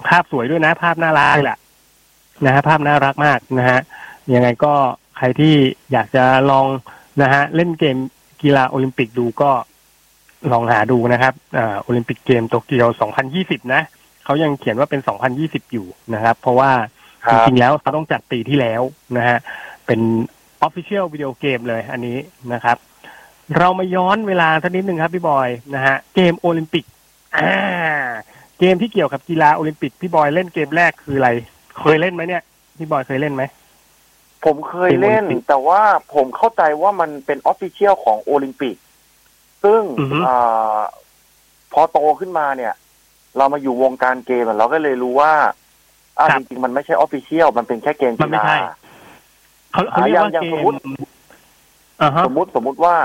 [0.08, 1.60] ภาพสวยด้วยนะ ภาพน่ารักเลยแหละ
[2.46, 3.80] นะฮะภาพน่ารักมากนะฮะ
[4.34, 4.74] ยังไงก็
[5.18, 5.54] ใครที่
[5.92, 6.66] อยากจะลอง
[7.22, 7.98] นะฮะเล่นเกม
[8.42, 9.52] กีฬาโอลิมปิกดูก็
[10.52, 12.88] ลองหาดูนะครับอ่าโอลิมปิกเกมโตเกียว
[13.32, 13.82] 2020 นะ
[14.28, 15.02] เขายังเขียนว่าเป็น
[15.38, 16.72] 2020 อยู่นะครับ เพราะว่า
[17.26, 18.82] ครัจบริงๆแล้วเขาต้องจัดปีที่แล้ว
[19.18, 19.38] นะฮะ
[19.86, 20.00] เป็น
[20.68, 22.18] Official Video Game เลยอันนี้
[22.54, 22.78] นะครับ
[23.58, 26.86] เรามาย้อนเวลาสักนิดหนึ่งครับพี่บอยนะฮะเกมโอลิมปิก
[27.38, 27.54] อ่า
[28.60, 31.30] เกมที่เกี่ยวกับกีฬาโอลิมปิกพี่บอยเล่นเกมแรกคืออะไร
[31.80, 32.44] เคยเล่นไหมเนี่ย
[32.78, 33.44] พี่บอยเคยเล่นไหม
[34.46, 35.82] ผมเคยเล่นเป็นโอลิมปิกแต่ว่า
[36.14, 38.76] ผมเข้าใจว่ามันเป็น official ของโอลิมปิก
[39.64, 40.80] ซึ่งอือฮึอา
[41.74, 42.74] พอโตขึ้นมาเนี่ย
[43.38, 45.34] เรามาอยู่วงการเกมอะเราก็เลยรู้ว่า
[46.18, 48.58] อ่าจริงๆมันไม่ใช่ official มันเป็นแค่เกมกีฬามันไม่ใช่
[49.72, 50.78] เขาเขาเรียกว่าอย่างเกสมมมุติ
[52.02, 52.96] อ่าฮะสมมุติสมมุติว่า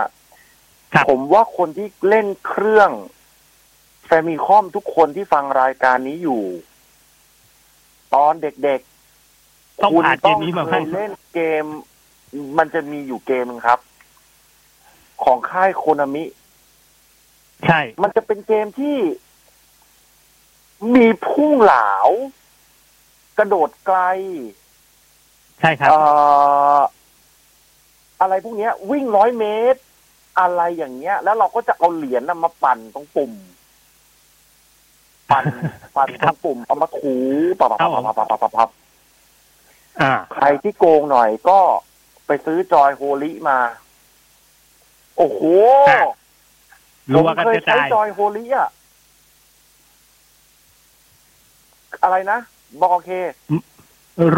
[0.92, 2.90] ครับผมว่าคนที่เล่นเครื่อง
[4.28, 6.42] มิคอมทุกคนที่ฟังรายการนี้อยู่
[8.14, 11.64] ตอนเด็กๆต้องคุณผ่านเกต้อมงนี้มาเคบ้างยเล่นเกม
[12.58, 13.78] มันจะมีอยู่เกมหนึงครับ
[15.24, 16.24] ของค่ายโคนามิ
[17.66, 18.96] ใช่ มันจะเป็นเกมที่
[20.94, 21.90] มีพุ่งเหลา
[23.38, 23.98] กระโดดไกล
[25.60, 25.90] ใช่ครับ
[28.20, 29.80] อะไรพวกนี้วิ่งร้อยเมตร
[30.40, 33.32] อะไรอย่างเงี้ย แล้วเราก็จะเอาเหรียญมาปั่นตรงปุ่ม
[35.30, 35.44] ปั่น
[35.96, 37.14] ปั่นตรงปุ่มเอามาถู
[37.60, 38.70] ปับปับปับปับปับปับปับ
[40.34, 41.58] ใครที่โกงหน่อยก็
[42.26, 43.58] ไปซื้อจอยโฮลิมา
[45.16, 45.40] โอ้โห
[47.14, 48.70] ผมเคยใช้จอยโฮลิอะ
[52.02, 52.38] อะไรนะ
[52.80, 53.10] บอกโอเค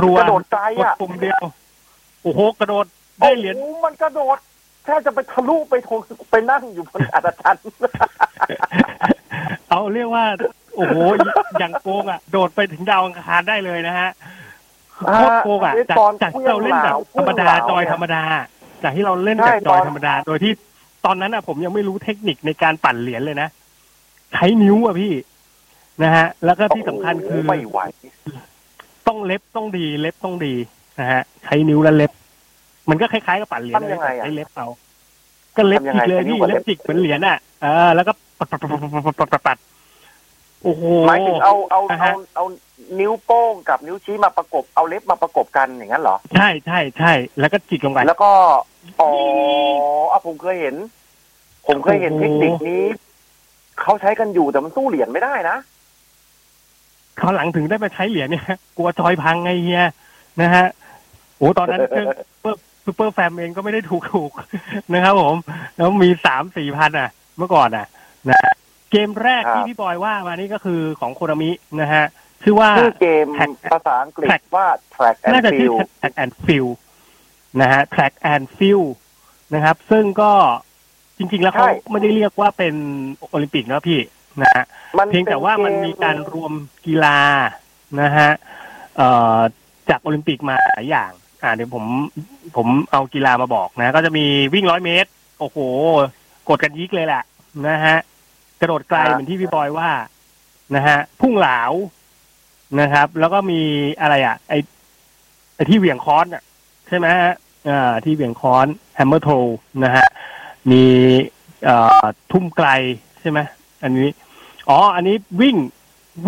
[0.01, 1.43] รัวกระโดดไกลกดอะปุ่มเดียว
[2.23, 2.87] โอ้โหกระโดด
[3.21, 4.39] ได้เหรียญโอ้โมันกระโดด
[4.85, 7.65] แค่จะไปทะลุไปทงไปนั่งอยู่บนอัศจรรย์
[9.69, 10.25] เอาเรียกว่า
[10.77, 10.97] โอ้โห
[11.59, 14.11] อย่างโกงอะ โดดไปถึงดาวอังคารได้เลยนะฮะ
[14.97, 18.23] โคตรโกงอะอ่าจากตอนจากที่เราเล่นแบบเครื่ธรองรมเหลาดาเครื่องเหลาจอยเนี่ยธรรมดา
[18.83, 20.53] จากที่เราเล่นใช่แบบจอยตอนธรรมดา โดยที่
[21.05, 23.49] ตอนนั้นอะผมยังไม่รู้เทคนิคในการปั่นเหรียญเลยนะ
[24.33, 25.13] ใช้นิ้วอะพี่
[26.03, 27.79] นะฮะ แล้วก็ที่สำคัญคือไม่ไหว
[29.07, 30.55] ต้องเล็บต้องดี เล็บต้องดี
[31.01, 32.13] นะฮะ ใช้นิ้วและเล็บ
[32.91, 34.69] มันก็คล้ายๆกับปั่นเหรียญเลยใช้เล็บเอา
[35.57, 39.59] ก็เล็บจิกเลยพี่เล็บจิกเหมือนเหรียญอะอ่าแล้วก็ปัดปัดปัดปัดปัดปัด
[40.63, 42.45] โอ้โหหมายถึงเอาเอาเอาเอา
[43.01, 48.31] นิ้วโป้งกับนิ้วชี้มาประกบเอาเล็บมาประกบกันอย่างนั้นเหรอ ใช่ใช่ใช่แล้วก็จิกลงไปแล้วก็
[49.01, 49.11] อ๋อ
[50.27, 50.75] ผมเคยเห็น
[51.67, 52.83] ผมเคยเห็นเทคนิคนี้
[53.81, 55.57] เขาใช้กันอยู่แต่มันสู้เหรียญไม่ได้นะ
[57.21, 58.47] คราวหลังถึงได้มาใช้เหรียญเนี่ย
[58.77, 59.85] กลัวจอยพังไงเฮีย
[60.41, 60.67] นะฮะ
[61.37, 62.09] โอ้ตอนนั้นเครื่อง
[62.85, 65.35] Super Fam เองก็ไม่ได้ถูกถูกๆนะครับผม
[65.77, 67.87] แล้วมีสามสี่พันอะ เมื่อก่อนอะ
[68.29, 68.53] นะ
[68.91, 72.05] เกมแรกครับที่พี่บอยว่ามานี่ก็คือของ Konami นะฮะ
[72.43, 76.75] ชื่อว่าชื่อเกม Track ภาษาอังกฤษ Track ว่า track and น่าจะชื่อ field track and field
[77.61, 78.91] นะฮะ track and field
[79.55, 80.33] นะครับ ซึ่งก็
[81.19, 82.75] จริง ๆ แล้วเขาใช่ไม่ได้เรียกว่าเป็น
[83.31, 84.01] โอลิมปิกนะพี่
[84.43, 84.65] นะฮะ
[84.99, 86.53] มันเพียงแต่ว่ามันมีการรวม
[86.87, 87.19] กีฬา
[88.01, 88.31] นะฮะ
[88.97, 89.39] เอ่อ
[89.91, 91.11] จากโอลิมปิกมาหลายอย่าง
[91.43, 91.85] อ่าเดี๋ยวผม
[92.57, 95.59] ผมเอากีฬามาบอกนะ ก็จะมีวิ่งร้อยเมตร โอ้โห
[96.49, 97.23] กดกันยิกเลยแหละ
[97.69, 97.97] นะฮะ
[98.61, 99.91] กระโดดไกลครับเหมือนที่พี่บอยว่า
[100.75, 101.61] นะฮะพุ่งเหลา
[102.81, 103.61] นะครับ แล้วก็มี
[104.01, 104.55] อะไรอะ ไอ
[105.55, 106.43] ไอที่เหวี่ยงค้อนอะ
[106.89, 107.33] ใช่ไหมฮะ
[107.69, 109.29] อ่าที่เหวี่ยงค้อน hammer throw
[109.85, 110.07] นะฮะ
[110.71, 110.83] มี
[111.65, 112.69] เอ่อทุ่มไกล
[113.21, 113.39] ใช่ไหม
[113.83, 114.09] อันนี้
[114.69, 115.57] อ๋อ อันนี้วิ่ง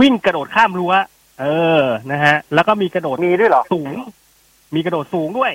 [0.00, 0.92] วิ่งกระโดดข้ามรั้ว
[1.40, 1.46] เอ
[1.80, 3.94] อ นะฮะ แล้วก็มีกระโดดมีด้วยเหรอ สูง
[4.74, 5.52] มีกระโดดสูงด้วย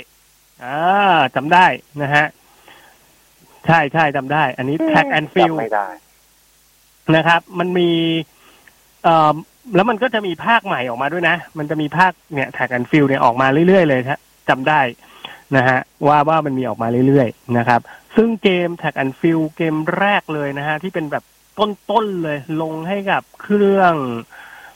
[0.63, 0.79] อ่า
[1.35, 1.65] จำได้
[2.01, 2.25] นะฮะ
[3.67, 5.87] ใช่ใช่จำได้ อันนี้ track and field จำไม่ได้
[7.15, 7.89] นะครับ มันมี
[9.03, 9.35] เอ่อ
[9.75, 14.81] แล้วมันก็จะมีภาคใหม่ออกมาด้วยนะ มันจะมีภาคเนี่ย track and field เนี่ยออกมาเรื่อยๆเลยฮะจำได้
[15.55, 17.81] นะฮะว่าว่ามันมีออกมาเรื่อยๆนะครับ
[18.15, 21.23] ซึ่งเกม track and field เกมแรกเลยนะฮะที่เป็นแบบ
[21.61, 23.93] ต้นๆเลย ลงให้กับเครื่อง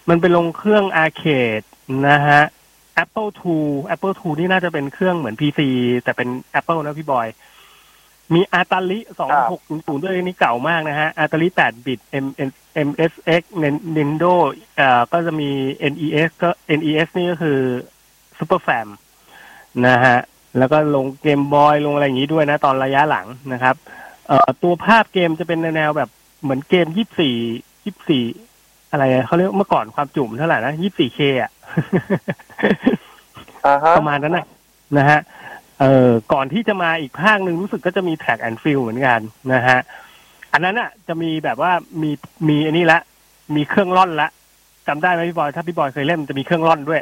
[0.10, 1.24] มันเป็นลงเครื่องอาร์เค
[1.60, 1.62] ด
[2.10, 2.42] นะฮะ
[3.04, 5.60] Apple II Apple II นี่น่าจะเป็นเครื่องเหมือน PC
[6.04, 7.28] แต่เป็น Apple นะพี่บอย
[8.34, 9.00] มีอาตาลิ
[9.52, 12.26] 2600ด้วยนี่เก่ามากนะฮะอาตาลิ8บิต M
[12.88, 14.34] MSX Nintendo
[14.78, 15.50] เอ่อก็จะมี
[15.92, 17.60] NES ก็ NES นี่ก็คือ
[18.38, 18.88] Super Fam
[19.88, 20.18] นะฮะ
[20.58, 23.76] แล้วก็ลงเกมบอยลงอะไรอย่างนี้ด้วยนะ ตอนระยะหลังนะครับ
[24.28, 26.10] เอ่อตัวภาพเกมจะเป็นแนวแบบ
[26.46, 26.88] เหมือนเกม
[28.08, 31.52] 24 24อะไรอะเขาเรียกเมื่อก่อนความจุ่มเท่าไหร่นะ 24K อะ
[33.66, 34.46] อ่าฮะประมาณนั้นนะ
[34.98, 35.20] นะฮะ
[35.80, 39.20] เอ่อก่อนที่จะมาอีกภาคหนึ่งรู้สึกก็จะมี track and field เหมือนกัน
[39.54, 39.80] นะฮะ
[40.54, 42.12] อันนั้นอะ จะมีแบบว่ามี
[42.48, 43.00] มีอันนี้ละ
[43.56, 44.30] มีเครื่องร่อนละ
[44.88, 47.02] จำได้ไหมพี่บอยถ้าพี่บอยเคยเล่นมันจะมีเครื่องร่อนด้วย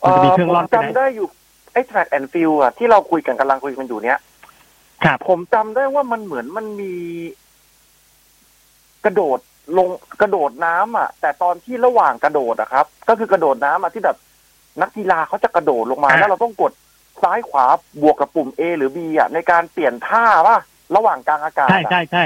[0.00, 1.26] มันจะมีเครื่องร่อนผมไปไหนจำได้อยู่
[1.72, 4.18] ไอ้ track and field อะที่เราคุยกันกำลังคุยกันอยู่เนี้ย
[5.04, 6.94] ครับผมจำได้ว่ามันเหมือนมันมี
[9.04, 9.38] กระโดด
[9.78, 9.88] ลง
[10.20, 14.16] กระโดดน้ำอะ แต่ตอนที่ระหว่างกระโดดอะครับ ก็คือกระโดดน้ำอะที่แบบ
[14.82, 16.72] นักกีฬาเขาจะกระโดดลงมาอ่าแล้วเราต้องกด
[17.22, 17.66] ซ้ายขวา
[18.02, 20.58] บวกกับปุ่ม A หรือ B อะในการเปลี่ยนท่าป่ะ
[20.96, 22.24] ระหว่างกลางอากาศใช่อะใช่ใช่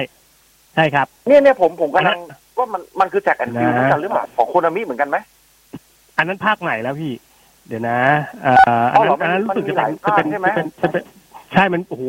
[0.74, 2.18] ใช่ครับ เนี่ยเนี่ยผมผมกำลัง
[2.59, 5.16] ว่ามันมันคือแจ็คแอนฟิลนะเหมือนกันหรือเปล่าของ Konami เหมือนกันไหม
[6.16, 7.12] อันนั้นภาคใหม่แล้วพี่
[7.68, 7.98] เดี๋ยวนะ
[8.42, 8.52] เอ่
[8.83, 11.02] ออ๋อันอเหรนั้อนอันนั้นรู้สึกมันมีจะเป็นหลายภาคจะเป็นใช่ไหมจะเป็นจะเป็น
[11.52, 12.04] ใช่มันโอ้โห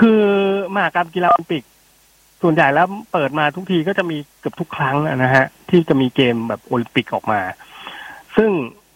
[0.00, 0.22] คือ
[0.74, 1.64] มหกรรมกีฬาโอลิมปิก
[2.42, 7.40] ส่วนใหญ่แล้วเปิดมาทุกทีก็จะมีเกือบทุกครั้งนะฮะ ที่จะมีเกมแบบโอลิมปิกออกมา
[8.36, 8.50] ซึ่ง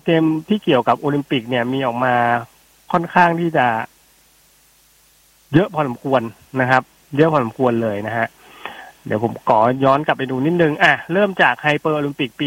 [0.04, 2.14] เกมที่เกี่ยวกับโอลิมปิกเนี่ยมีออกมา
[2.92, 3.66] ค่อนข้างที่จะ
[5.54, 6.22] เยอะพอสมควร
[6.60, 6.82] นะครับ
[7.16, 8.26] เยอะพอสมควรเลยนะฮะ
[9.06, 12.46] เดี๋ยวผมขอย้อนกลับไปดูนิดนึง อะ เริ่มจาก Hyper Olympic ปี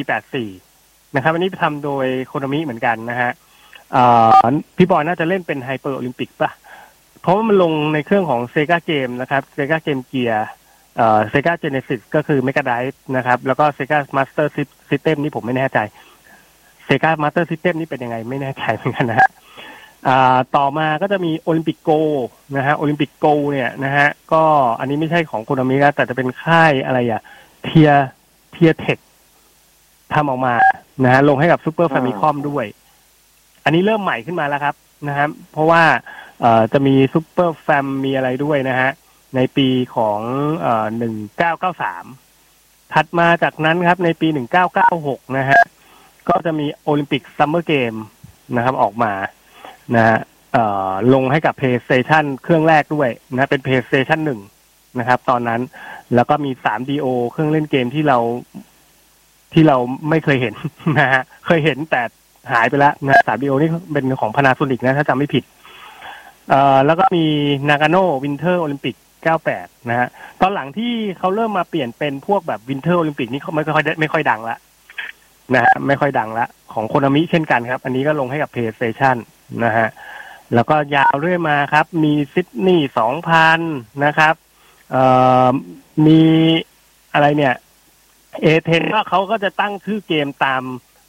[0.57, 3.31] 84 นะครับ อันนี้ทำโดย Konami เหมือนกันนะฮะ
[4.77, 6.51] พี่บอยน่าจะเล่นเป็น Hyper Olympic ปะ เพ
[7.27, 10.47] ราะว่ามันลงในเครื่องของ Sega เกมนะครับ Sega Game Gear
[10.97, 12.71] เอ่อ Sega Genesis ก็คือ Mega Drive
[13.15, 15.79] นะครับ แล้วก็ Sega Master System นี่ผมไม่แน่ใจ
[16.85, 19.29] Sega Master System นี่เป็นยังไงไม่แน่ใจเหมือนกันนะฮะ
[20.07, 21.89] อ่าต่อมาก็จะมี Olympic Gold
[22.55, 24.43] นะฮะ Olympic Gold เนี่ยนะฮะก็
[24.79, 27.21] อันนี้ไม่ใช่ของ Konami นะแต่จะเป็นค่ายอะไรอะ
[27.63, 27.91] เทีย
[28.51, 28.97] เทียเทค
[30.13, 30.55] ทำออกมา
[31.03, 32.65] นะฮะลงให้กับซูเปอร์อืฟ m มิคอมด้วย
[33.63, 34.75] อันนี้เริ่มใหม่ขึ้นมาแล้วครับ
[35.07, 36.26] นะครับเพราะว่าเอ่อ
[36.73, 38.91] จะมี Super Fam มีอะไรด้วยนะฮะ
[39.35, 40.19] ในปีของ
[40.97, 42.05] หนึ่งเก้าเก้าสาม
[42.93, 45.61] ถัดมาจากนั้นครับในปีหนึ่งเก้าเก้าหกนะฮะ
[46.29, 47.93] ก็จะมี Olympic Summer Games
[48.55, 49.13] นะครับออกมา
[49.95, 50.17] นะฮะ
[51.13, 54.39] ลงให้กับ PlayStation เครื่องแรกด้วยนะเป็น PlayStation หนึ่ง
[54.99, 55.61] นะครับ ตอนนั้น
[56.15, 58.17] แล้วก็มี 3DO เครื่องเล่นเกมที่เรา
[59.53, 59.77] ที่เรา
[60.09, 60.55] ไม่เคยเห็น
[60.99, 62.01] นะฮะ เคยเห็นแต่
[62.51, 65.43] หายไปแล้วนะ 3DO นี่เป็นของ Panasonic นะ ถ้าจำไม่ผิด
[66.49, 67.25] เอ่อแล้วก็มี
[67.69, 68.95] Nagano Winter Olympic
[69.41, 70.07] 98 นะฮะ
[70.41, 74.57] ตอนหลังที่เขาเริ่มมาเปลี่ยนเป็นพวกแบบ Winter Olympic นี่เขาไม่ค่อยไม่ค่อยดังละ
[75.55, 79.15] นะฮะไม่ค่อยดังละ ของโคนามิเช่นกันครับ อันนี้ก็ลงให้กับ PlayStation
[79.63, 79.87] นะฮะ
[80.53, 84.33] แล้วก็ยาวเรื่อยมาครับ มีซิดนีย์สองพันะครับ
[84.91, 85.03] เอ่
[85.47, 85.49] อ
[86.05, 86.21] มี
[87.13, 87.53] อะไรเนี่ย
[88.41, 90.63] เอเธนส์ก็เขาก็จะตั้งชื่อเกมตาม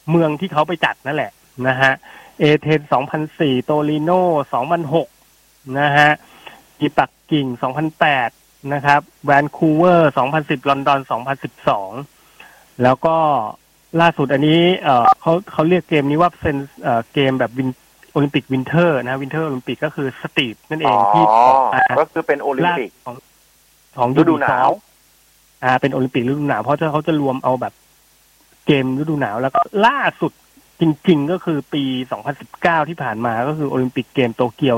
[0.09, 1.31] เมืองที่เขาไปจัดนั่นแหละ
[1.67, 1.91] นะฮะ
[2.39, 4.11] เอเธนส์สองพันสี่โตริโน
[4.53, 4.77] สองพั
[5.69, 6.11] นหกนะฮะ
[6.79, 8.29] อีปักกิ่งสองพันแปด
[8.73, 11.91] นะครับแวนคูเวอร์สองพันสิบลอนดอนสองพันสิบสอง
[12.83, 13.15] แล้วก็
[14.01, 17.69] ล่าสุดอันนี้เอ่อเขาเขาเรียกเกมนี้ว่าเป็นเอ่อเกมแบบ win
[18.11, 23.15] Olympic Winter นะ Winter Olympic ก็คือ Steep นั่นเองที่ออกมาก็คือเป็นโอลิมปิกของ
[23.99, 24.79] ของฤดูหนาว Ubisoft
[25.63, 27.73] อ่าเป็นโอลิมปิกฤดูหนาวเพราะจะเขาจะรวมเอาแบบ
[28.65, 30.31] เกมฤดูหนาวแล้วก็ล่าสุด
[30.79, 31.83] จริง ๆ ก็คือปี
[32.35, 34.77] 2019 ที่ผ่านมาก็คือ Olympic Games Tokyo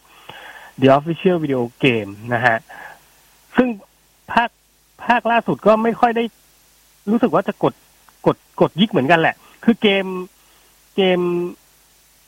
[0.00, 2.56] 2020 The Official Video Game นะฮะ
[3.56, 3.68] ซึ่ง
[4.32, 4.50] ภาค
[5.06, 6.24] ภาคล่าสุดก็ไม่ค่อยได้
[7.10, 7.74] รู้สึกว่าจะกด
[8.26, 9.34] กดกดยิกเหมือนกันแหละ
[9.64, 10.06] คือเกม
[10.96, 11.20] เกม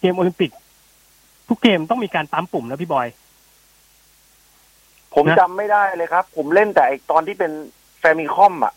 [0.00, 0.50] เกมโอลิมปิก
[1.48, 3.08] ทุกเกมต้องมีการปั๊มปุ่มนะพี่บอย
[5.14, 7.52] ผมจำไม่ได้เลยครับ ผมเล่นแต่ไอ้ตอนที่เป็น
[8.00, 8.74] Famicom อะ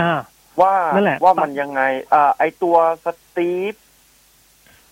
[0.00, 0.12] อ่า
[0.62, 1.80] ว่านั่นแหละว่ามันยังไง
[2.12, 3.74] อ่าไอตัว Steep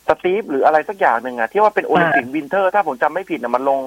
[0.09, 3.81] Steep หรืออะไรสักอย่างหนึ่งอะที่ว่าเป็น Olympic Winter ถ้าผมจำไม่ผิดนะมันลง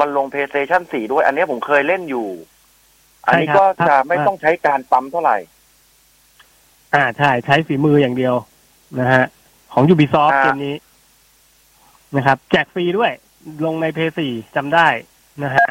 [0.00, 2.28] มันลง PlayStation 4ด้วย อันเนี้ยผมเคยเล่นอยู่
[3.26, 5.36] อันนี้ก็ใช่ครับจะไม่ต้องใช้การปั๊มเท่าไหร่
[6.94, 8.34] อ่าใช่ใช้ฝีมืออย่างเดียว
[9.00, 9.24] นะฮะ
[9.72, 10.74] ของ Ubisoft อ่าเกมนี้
[12.16, 13.10] นะครับ แจกฟรีด้วย
[13.64, 13.98] ลงใน p
[14.28, 14.88] 4จำได้
[15.44, 15.68] นะฮะ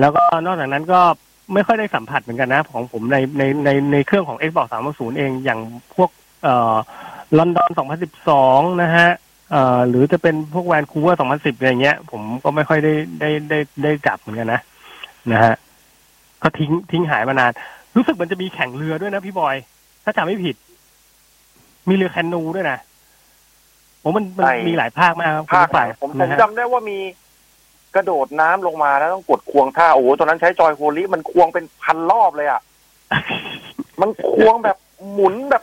[0.00, 1.00] แล้วก็นอกจากนั้นก็
[1.54, 5.60] ไม่ค่อยได้สัมผัสเหมือนกันนะ ของผมในในในในเครื่องของ Xbox 360 เองอย่าง
[5.94, 6.10] พวก
[6.42, 6.74] เอ่อ
[7.38, 7.70] ลอนดอน
[8.26, 9.08] 2012 นะฮะ
[9.50, 14.60] เอ่อหรือจะเป็นพวกแวนคูเวอร์2010อะไรเงี้ย ผมก็ไม่ค่อยได้ได้ได้ได้จับเหมือนกันนะ
[15.32, 15.54] นะฮะ
[16.42, 17.52] ก็ทิ้งทิ้งหายมานาน
[17.96, 19.56] รู้สึกมันจะมีแข่งเรือด้วยนะพี่บอย
[20.04, 20.56] ถ้าจำไม่ผิด
[21.88, 22.78] มีเรือแคนูด้วยนะ
[24.02, 26.98] ผมมันมันใช่มีหลายภาคมากครับภาคคุณฝ่ายผมผมนะฮะจำได้ว่ามี
[27.94, 32.60] กระโดดน้ำลงมาแล้วต้องกดควงท่า โอ้โหตอนนั้นใช้จอยโฮลิมันควงเป็นพันรอบเลยอะ
[34.00, 34.76] มันควงแบบ
[35.12, 35.62] หมุนแบบ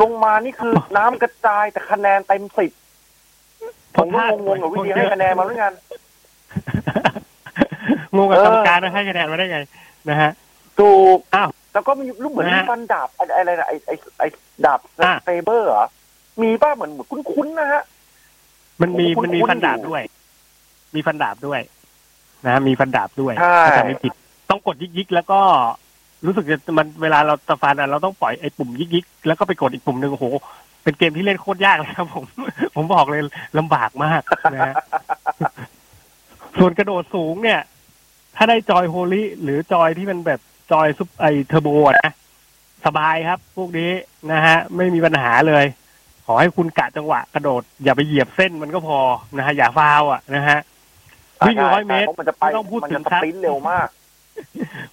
[0.00, 2.70] ลงมานี่คือน้ำกระจายแต่คะแนนเต็มสิบ
[3.96, 5.72] ผมก็งงๆกับวิธีให้คะแนนมาเหมือนกัน
[8.16, 9.58] งงกับเออกรรมการนะให้คะแนนมาได้ไง
[10.08, 10.30] นะฮะ
[10.78, 14.26] ถูกอ้าวแล้วก็มีรูปเหมือนนะมีฮะฟันดาบไอ้ไอ้อะไรนะไอ้ไอ้ไอ้
[14.64, 15.84] ดาบอะเซเบอร์เหรอ
[16.42, 17.82] มีป้าเหมือนเหมือนคุ้นๆนะฮะ
[18.80, 20.04] มันมีผมมันมีคุ้นๆฟันดาบอยู่ด้วย
[20.94, 21.60] มีฟันดาบด้วย
[22.44, 24.12] นะฮะมีฟันดาบด้วยใช่ถ้าจำไม่ผิด
[24.50, 25.40] ต้องกดยิกยิกๆแล้วก็
[26.26, 30.26] รู้สึกจะมันเวลาเราตะฟันอะเราต้องปล่อยไอ้ปุ่มยิกยิกๆแล้วก็ไปกดอีกปุ่มหนึ่งโอ้โห
[30.84, 32.24] เป็นเกมที่เล่นโคตรยากเลยครับ ผม
[32.74, 33.22] ผมบอกเลย
[33.58, 34.22] ลำบากมาก
[34.54, 34.74] นะฮะ
[36.58, 37.60] ส่วนกระโดดสูงเนี่ย
[38.36, 40.40] ถ้าได้จอย Hori หรือจอยที่มันแบบ
[40.72, 42.10] จอยซุปไอเทอร์โบอะนะ
[42.86, 43.90] สบายครับ พวกนี้
[44.32, 45.64] นะฮะ ไม่มีปัญหาเลย
[46.26, 48.98] ขอให้คุณกะจังหวะกระโดด อย่าไปเหยียบเส้นมันก็พอ
[49.36, 50.58] นะฮะ อย่าฟาวอะนะฮะ
[51.46, 53.88] วิ่งใช่ร้อยเมตรใช่พาะมันจะไปไม่ต้องพูดถึงครับมันจะ sprint เร็วมาก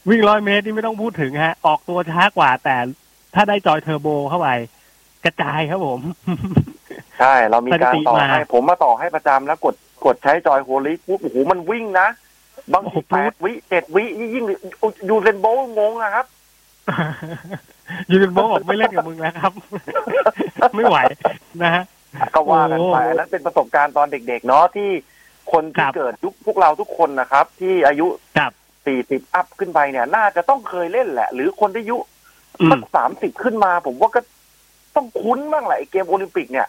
[0.10, 2.76] วิ่งร้อยเมตรนี่ไม่ต้องพูดถึงฮะ ออกตัวช้ากว่า แต่
[3.36, 4.50] ถ้าได้จอยเทอร์โบเข้าไป
[5.26, 6.00] กระจายครับผม
[7.20, 12.08] ใช่ เรามีการสถิติต่อมาให้ผมมาต่อให้ประจำแล้วกดกดใช้จอย Hori ปุ๊บโอ้โหมันวิ่งนะ
[12.74, 14.46] บางทีแปดวิเจ็ดวิยิ่ง
[15.10, 16.26] ยูเซนโบลต์งงอะครับ
[18.12, 19.52] ยูเซนโบลต์บอกไม่เล่นกับมึงแล้วครับ
[20.76, 20.98] ไม่ไหว
[21.64, 21.84] นะฮะ
[22.36, 24.90] ก็ว่ากันไปโอ้อันนั้นเป็นประสบการณ์ตอนเด็กๆเนาะที่
[25.52, 28.08] คนที่เกิดยุคพวกเราทุกคนนะครับ ที่อายุ
[28.38, 28.52] ครับ
[28.86, 31.98] สี่สิบ up ขึ้นไปเนี่ย น่าจะต้องเคยเล่นแหละ หรือคนที่อายุ
[32.72, 34.22] สักสามสิบขึ้นมา ผมว่าก็
[34.96, 36.68] ต้องคุ้นบ้างแหละไอ้เกมโอลิมปิกเนี่ย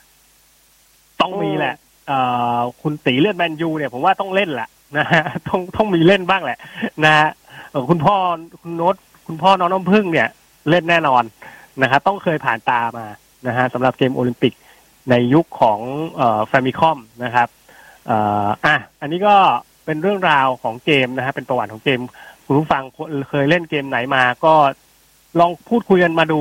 [1.21, 1.75] ต้องมีแหละ
[2.09, 2.19] เอ่
[2.59, 6.59] อคุณตีเลือดแมนยูเนี่ยผมว่าต้องเล่นแหละนะฮะต้องต้องมีเล่นบ้างแหละ
[7.05, 7.29] นะฮะ
[7.71, 8.15] เอ่อคุณพ่อ
[8.63, 10.29] คุณโน้ตคุณพ่อน้องน้ำพึ่งเนี่ย
[10.71, 11.23] เล่นแน่นอน
[11.83, 13.07] นะครับต้องเคยผ่านตามา
[13.47, 14.53] นะฮะสำหรับเกมโอลิมปิก
[15.11, 15.81] ในยุคของ
[16.17, 19.37] เอ่อแฟมิคอมนะครับเอ่ออะอันนี้ก็
[19.85, 22.01] เป็นเรื่องราวของเกมนะฮะเป็นประวัติของเกม
[22.47, 22.83] คุณผู้ฟัง
[23.31, 24.55] เคยเล่นเกมไหนมาก็
[25.41, 26.41] ลองพูดคุยกันมาดู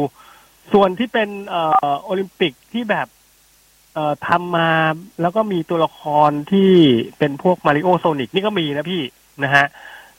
[0.73, 1.62] ส่วนที่เป็นเอ่
[1.93, 3.08] อโอลิมปิกที่แบบ
[3.93, 4.69] เอ่อทำมา
[5.21, 6.71] แล้วก็มีตัวละครที่
[7.19, 9.01] เป็นพวกมาริโอโซนิกนี่ก็มีนะพี่
[9.43, 9.65] นะฮะ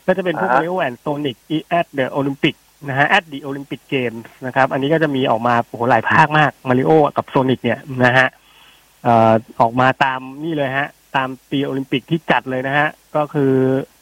[0.06, 2.55] ก็จะเป็นพวกอ่า Mario and Sonic อี at the Olympic
[2.88, 4.12] นะฮะ at the Olympic Games
[4.46, 8.28] นะครับ อันนี้ก็จะมีออกมาโอ้โหหลายภาคมากมาริโอกับโซนิกเนี่ยนะฮะ
[9.02, 13.53] เอ่อออกมาตามนี่เลยฮะ ตามปีโอลิมปิกที่จัดเลยนะฮะ ก็คือ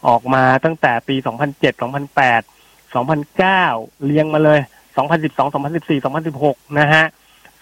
[0.06, 1.16] ออกมาตั้งแต่ปี
[1.52, 4.60] 2007 2008 2009 เรียงมาเลย
[4.96, 7.04] 2012 2014 2016 นะฮะ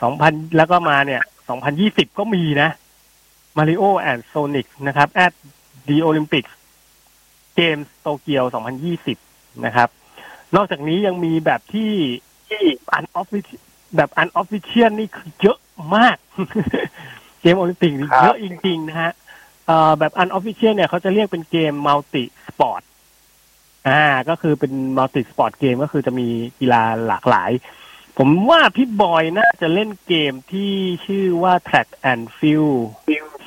[0.01, 1.23] 2000 แล้วก็มาเนี่ย
[1.71, 2.71] 2020 ก็มีนะ
[3.57, 5.33] Mario and Sonic นะครับ at
[5.89, 6.53] the Olympics
[7.59, 8.43] Games Tokyo
[9.03, 9.89] 2020 นะครับ
[10.57, 11.93] นอกจากนี้ยังมีแบบที่
[12.49, 12.65] ที่
[12.97, 13.61] unofficial
[13.97, 15.59] แบบ unofficial นี่คือเยอะ
[15.95, 16.17] มาก
[17.41, 19.13] เกมโอลิมปิกนี่เยอะจริงๆนะฮะ
[19.67, 22.83] เอ่อแบบ unofficial เนี่ยเขาจะเรียกเป็นเกม multi sport
[23.89, 26.29] อ่า ก็คือเป็น multi sport เกมก็คือจะมี
[26.61, 27.51] กีฬาหลากหลาย
[28.19, 30.73] ผมว่าพี่บอยน่าจะเล่นเกมที่
[31.07, 32.81] ชื่อว่า Track and Field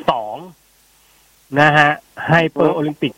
[0.10, 0.36] สอง
[1.60, 1.90] นะฮะ
[2.30, 3.14] Hyper Olympic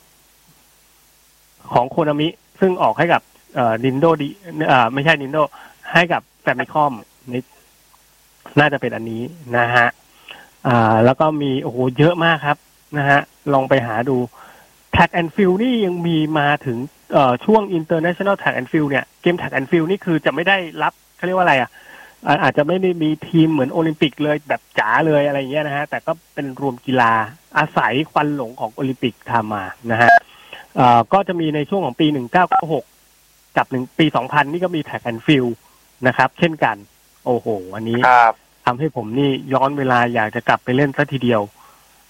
[1.73, 2.27] ของโคนามิ
[2.59, 3.21] ซึ่งออกให้กับ
[3.55, 4.27] เอ่อ Nintendo ดี
[4.67, 5.43] เอ่อไม่ใช่ Nintendo
[5.93, 6.91] ให้กับ Famicom
[7.31, 7.43] นี่
[8.59, 9.23] น่าจะเป็นอันนี้
[9.57, 9.87] นะฮะ
[10.67, 12.57] อ่า แล้วก็มีโอ้โหเยอะมากครับ
[12.97, 13.19] นะฮะ
[13.53, 14.17] ลองไปหาดู
[14.95, 16.77] Tag and Field นี่ยังมีมาถึง
[17.13, 21.69] เอ่อช่วง International Tag and Field เนี่ย เกม Tag and Field นี่คือจะไม่ได้รับเขาเรียกว่าอะไรอะ
[22.27, 27.13] อ่าอาจจะไม่ได้มีทีมเหมือนโอลิมปิกเลยแบบจ๋าเลยอะไรอย่างเงี้ยนะฮะ แต่ก็เป็นรวมกีฬา
[27.57, 30.09] อาศัยควันหลงของโอลิมปิกทำมานะฮะ
[30.75, 32.07] เอ่อก็จะมีในช่วงของปี
[32.61, 35.53] 1996 กับหนึ่งปี 2000 นี่ก็มี Track and Field
[36.07, 36.75] นะครับ เช่นกัน
[37.25, 38.33] โอ้โห อันนี้ครับ
[38.65, 41.41] ทำให้ผมนี่ย้อนเวลาอยากจะกลับไปเล่นสักทีเดียว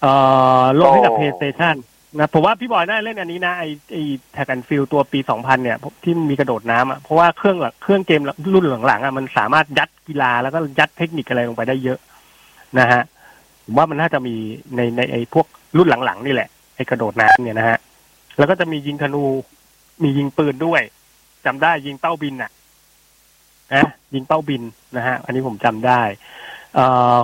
[0.02, 0.14] เอ่
[0.62, 1.76] อลงให้กับโอ้ PlayStation
[2.18, 3.98] นะผมว่าพี่บอยน่าเล่นอันนี้นะไอไอ
[4.34, 8.22] Track and Field ตัวปี2000เนี่ยที่มีกระโดดน้ำอะเพราะว่าเครื่องหลังเครื่องเกม
[8.54, 12.00] รุ่นหลังๆอะมันสามารถยัดกีฬาแล้วก็ยัดเทคนิคอะไรลงไปได้เยอะ
[12.80, 13.02] นะฮะ
[13.66, 14.36] ผมว่ามันน่าจะมี
[14.76, 15.46] ในในไอพวก
[15.78, 17.78] รุ่นหลังๆนี่แหละไอกระโดดน้ำเนี่ยนะฮะ
[18.38, 19.24] แล้วก็จะมียิงธนู
[20.04, 20.82] มียิงปืนด้วย
[21.46, 22.52] จำได้ยิงเป้าบินอะ
[23.74, 24.64] นะยิงเป้าบิน
[24.98, 26.80] นะฮะ อันนี้ผมจำได้เอ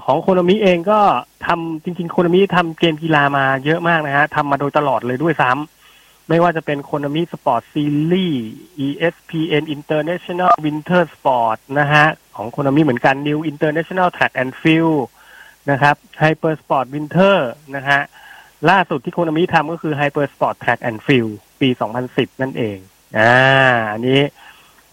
[0.05, 0.99] ของโคนามิเองก็
[1.45, 8.43] ทำจริง ๆ โคนามิทำเกมกีฬามาเยอะมากนะฮะทำมาโดยตลอดเลยด้วยซ้ำไม่ว่าจะเป็น Konami Sport Series
[8.85, 12.05] ESPN International Winter Sport นะฮะ
[12.35, 15.01] ของโคนามิเหมือนกัน New International Track and Field
[15.71, 17.35] นะครับ Hyper Sport Winter
[17.75, 17.99] นะฮะ
[18.69, 21.69] ล่าสุดที่โคนามิทำก็คือ Hyper Sport Track and Field ปี
[22.05, 22.77] 2010 นั่นเอง
[23.17, 23.33] อ่า
[23.91, 24.21] อันนี้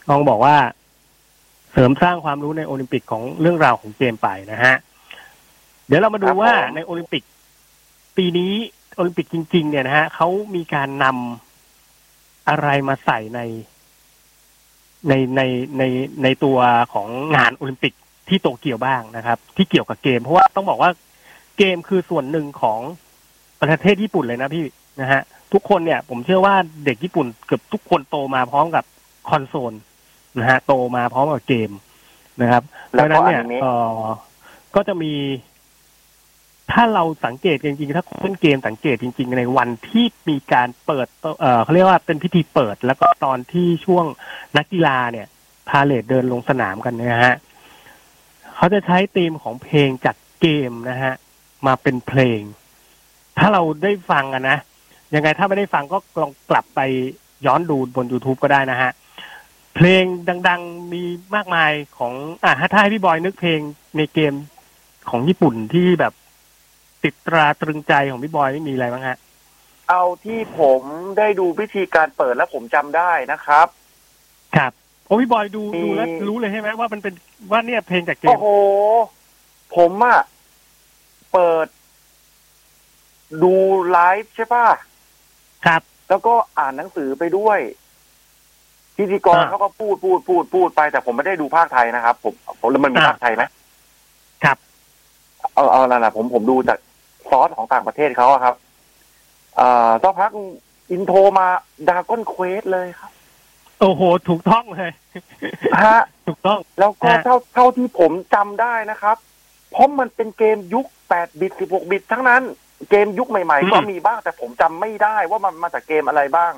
[0.09, 0.57] ต้องบอกว่า
[1.73, 4.77] เสริมสร้างความรู้ในโอลิมปิกของเรื่องราวของเกมไปนะฮะ
[5.87, 7.23] เดี๋ยวเรามาดูครับว่าผมในโอลิมปิก
[8.17, 8.53] ปีนี้
[8.97, 13.41] โอลิมปิกจริง ๆ เนี่ยนะฮะเขามีการนำอะไรมาใส่ใน
[15.09, 15.41] ในใน
[15.79, 15.83] ใน
[16.23, 16.59] ในตัว
[16.95, 17.95] ของงานโอลิมปิก
[18.29, 20.91] ที่โตเกียวบ้างนะครับ ที่เกี่ยวกับเกม เพราะว่าต้องบอกว่า
[21.59, 22.79] เกมคือส่วนหนึ่งของ
[23.61, 24.65] ประเทศญี่ปุ่นเลยนะพี่
[25.01, 25.21] นะฮะ
[25.53, 26.55] ทุกคนเนี่ย ผมเชื่อว่า
[26.85, 28.85] เด็กญี่ปุ่นเกือบทุกคนโตมาพร้อมกับ
[29.29, 29.73] คอนโซล
[30.39, 31.71] นะฮะโตมาพร้อมกับเกม
[32.41, 33.99] นะครับเพแล้วราะฉะก็นั้นเนี่ยอนิเมะเออ
[34.75, 35.13] ก็จะมี
[36.73, 41.07] ถ้าเราสังเกตจริงๆ ถ้าเล่นเกมสังเกตจริง ๆ ในวันที่มีการเปิด
[41.41, 44.05] เออเขาเรียกว่าเป็นพิธีเปิด แล้วก็ตอนที่ช่วง
[44.57, 45.27] นักกีฬาเนี่ย
[45.69, 47.37] พาเลทเดินลงสนามกันเนยนะฮะ
[48.55, 51.15] เขาจะใช้ธีมของเพลงจากเกมนะฮะ
[51.67, 52.41] มาเป็นเพลง
[53.39, 54.59] ถ้าเราได้ฟังอะนะ
[55.15, 56.81] ยังไงถ้าไม่ได้ฟังก็ลองกลับไป
[57.47, 58.91] ย้อนดูบน YouTube ก็ได้นะฮะ
[59.75, 60.05] เพลง
[60.49, 61.03] ดัง ๆมี
[61.35, 62.13] มากมายของ
[62.45, 63.61] อ่าถ้าให้พี่บอยนึกเพลง
[63.97, 64.35] ในเกม
[65.11, 66.13] ของญี่ปุ่นที่แบบ
[67.05, 69.19] ติดตราตรึงใจของพี่บอยไม่มีอะไรบ้างฮะ
[69.89, 70.83] เอาที่ผม
[71.19, 73.67] ได้ดูพิธีการเปิดแล้วผมจำได้นะครับ
[74.57, 74.73] ครับ
[75.07, 77.15] โอ้พี่บอยดูมี ดูแล้วรู้เลยใช่ไหมว่ามันเป็น
[77.51, 78.49] ว่าเนี่ยเพลงจากเกโอ้มโห
[79.77, 80.21] ผมอะ
[81.33, 81.67] เปิด
[83.43, 83.55] ดู
[83.91, 84.67] ไลฟ์ใช่ป่ะ
[85.67, 87.59] ครับ แล้วก็อ่านหนังสือไปด้วย
[89.03, 93.45] พิธีกรอ่า เขาก็พูดพูดพูดพูดไป แต่ผมไม่ได้ดูภาคไทยนะครับ ผมผมแล้วมันมีอ่าภาคไทยไหม
[94.45, 94.57] ครับ
[95.55, 96.79] เอาเอานั่นแหละผมผมดูจาก
[97.31, 98.55] ซอสของต่างประเทศเขาอะครับ
[99.61, 100.31] อ่าสักพัก
[100.91, 101.47] intro มา
[101.89, 103.11] Dragon Quest เลยครับ
[103.81, 104.91] โอ้โห ถูกต้องเลย
[105.85, 109.17] ฮะ ถูกต้อง แล้วก็ฮะ เท่าเท่าที่ผมจำได้นะครับ
[109.71, 112.43] เพราะมันเป็นเกมยุค 8 บิต 16 บิต ทั้งนั้น
[112.91, 116.53] เกมยุคใหม่ ๆ ก็มีบ้างแต่ผมจำไม่ได้ว่ามันมาจากเกมอะไรบ้าง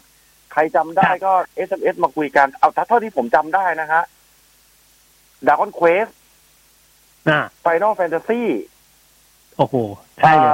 [0.55, 1.33] ใครจำได้ก็
[1.69, 4.03] SMS มาคุยกันเอาเท่าที่ผมจำได้นะฮะ
[5.47, 6.07] Dragon Quest
[7.29, 8.43] อ่า Final Fantasy
[9.57, 9.75] โอ้โห
[10.19, 10.53] ใช่เลย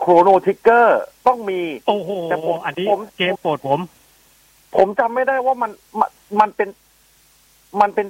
[0.00, 3.80] Chrono Trigger ต้องมี โอ้โหแต่ผมอันนี้ผมเกมโปรดผม
[4.76, 6.10] ผมจำไม่ได้ว่ามันมัน
[6.40, 6.68] มันเป็น
[7.80, 8.06] มันเป็น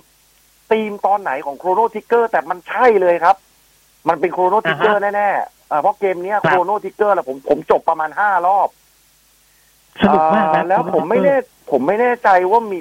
[0.71, 3.37] ธีมตอนไหนของ Chrono Trigger แต่มันใช่เลยครับ
[4.09, 8.69] มันเป็น Chrono Trigger แน่ๆอ่าเพราะเกมเนี้ยครับ Chrono Trigger แหละผมผมจบประมาณห้ารอบ
[10.03, 11.37] สนุกมากอ่นะแล้วผมไม่แน่
[11.71, 12.79] ผมไม่แน่ใจว่ามี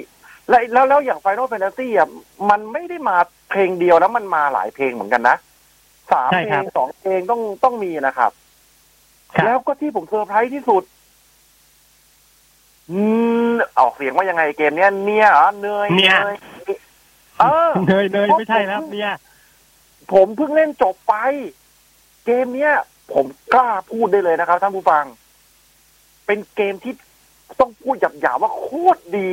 [0.48, 2.08] แล้วแล้วแล้วอย่างไฟนอลแฟนตาซีอะ
[2.50, 3.16] มันไม่ได้มา
[3.50, 5.36] เพลงเดียวนะมันมาหลายเพลงเหมือนกันนะ
[6.12, 8.30] สามใช่เพคลรับงสองเพลงต้องต้องมีนะครับ
[9.36, 10.82] ครับ แล้วก็ที่ผมเซอร์ไพรส์ที่สุด
[12.90, 13.00] อื
[13.50, 16.18] มออกเสียงว่ายังไงเกมเนี้ยเนี่ยเหรอเนยเนี่ย
[17.40, 19.12] เออเนยเนยไม่ใช่แล้วเนี่ย
[20.12, 21.14] ผมเพิ่งเล่นจบไป
[22.24, 22.72] เกมเนี้ย
[23.14, 25.04] ผมกล้าพูดได้เลยนะครับท่านผู้ฟัง
[26.26, 26.92] เป็นเกมที่
[27.60, 28.66] ต้องพูดหยาบๆว่าโค
[28.96, 29.32] ตรดี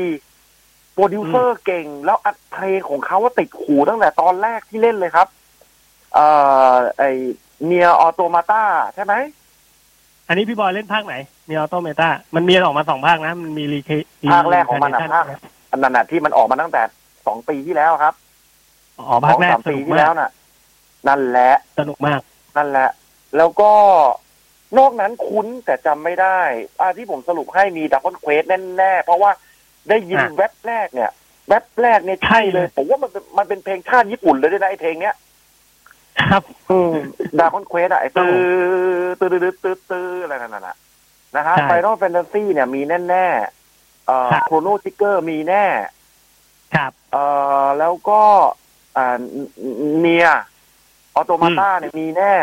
[0.94, 5.28] โปรดิวเซอร์เก่ง แล้วอัดเพลงของเขาว่าติดหูตั้งแต่ตอนแรกที่เล่นเลยครับ
[6.14, 6.28] เอ่
[6.70, 7.04] อ ไอ
[7.66, 8.64] Nier Automata
[8.96, 9.14] ใช่ไหม
[10.28, 11.16] อันนี้พี่บอยเล่นภาคไหน
[11.48, 13.92] Nier Automata มันมีออกมาสองภาคนะ มันมีรีเค
[14.34, 15.26] ภาคแรกของมันอะภาค
[15.72, 16.82] อันนั้นอะที่มันออกมาตั้งแต่
[17.26, 18.14] สองปีที่แล้วครับ
[19.00, 20.32] อ๋อภาคแรกสองสามสปีนุกที่มาแล้วกน่ะ
[21.08, 22.22] นั่นแหละสนุกมาก
[22.58, 22.90] นั่นแหละ
[23.38, 23.72] แล้วก็
[24.78, 26.40] นอกนั้นคุ้นแต่จำไม่ได้
[26.80, 28.44] อ่าที่ผมสรุปให้มีดับเบิลเควส
[28.78, 29.32] แน่ๆ เพราะว่า
[29.90, 31.12] ได้ยินอะแว็บแรกเนี่ย
[31.48, 35.16] แว็บแรกเนี่ยใช่เลย ผมว่ามันเป็นมันเป็นเพลงชาติญี่ปุ่นเลยด้วยนะไอเพลงเนี้ย
[36.22, 36.94] ครับอืม
[37.40, 38.36] ดาคอนเควสอะไอตื้อ
[39.20, 40.76] ตื้อตื้อตื้อตื้ออะไรนั่นน่ะ
[41.36, 45.66] นะฮะใช่ไฟนอลแฟนตาซีเนี่ยมีแน่ๆเอ่อครับโครโนทิกเกอร์มีแน่
[46.76, 47.26] ครับ เอ่
[47.64, 48.22] อแล้วก็
[48.98, 49.18] อ่า
[50.00, 52.34] Nier Automata เนี่ยมีแน่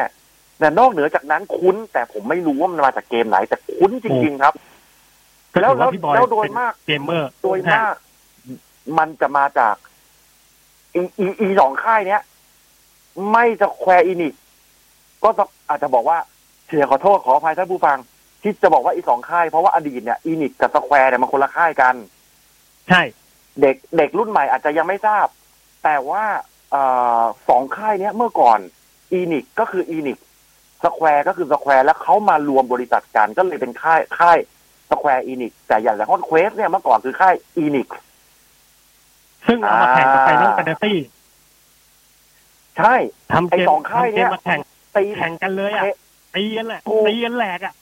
[0.61, 4.55] แต่นอกเหนือจากนั้นคุ้น แต่ผมไม่รู้ว่ามันมาจากเกมไหน แต่คุ้นจริง ๆ ครับ
[5.53, 7.95] ก็แล้วถือว่าพี่บอยแล้วโดยเป็นมากเกมเมอร์ โดยมาก
[8.99, 9.75] มันจะมาจาก
[10.95, 12.23] อีอีอีสองค่ายเนี้ย
[13.33, 14.35] ไม่จะ Square Enix
[15.25, 16.19] ก็ต้องอาจจะบอกว่า
[16.67, 17.99] เสียขอโทษขออภัยท่านผู้ฟัง
[18.43, 21.95] ที่จะบอกว่าอีสองค่ายเพราะว่าอดีตเนี่ย Enix กับ Square เนี่ยมันคนละค่ายกัน
[22.89, 23.03] ใช่
[23.61, 25.27] เด็กเด็กรุ่นใหม่อาจจะยังไม่ทราบ
[25.85, 26.25] แต่ว่า
[26.71, 26.77] เอ
[27.21, 28.59] อสองค่ายเนี้ยเมื่อก่อน
[29.13, 30.19] Enix ก็คือ Enix
[30.83, 34.39] Square ก็คือ Square แล้วเขามารวมบริษัทกันก็เลยเป็นค่ายค่าย
[34.91, 37.89] Square Enix แต่อย่าง Dragon Quest เนี่ยเมื่อก่อนคือค่าย Enix
[39.47, 40.93] ซึ่งเอามาแข่งกับ Final Fantasy
[42.79, 42.95] ใช่
[43.33, 44.61] ทำไอเกมสองค่ายทำเกเนี้มยมาแข่ง
[44.97, 45.97] ตีแข่งกันเลยอะเตะ
[46.37, 47.75] ตีกันแหละถูกตีกันแหลกอะ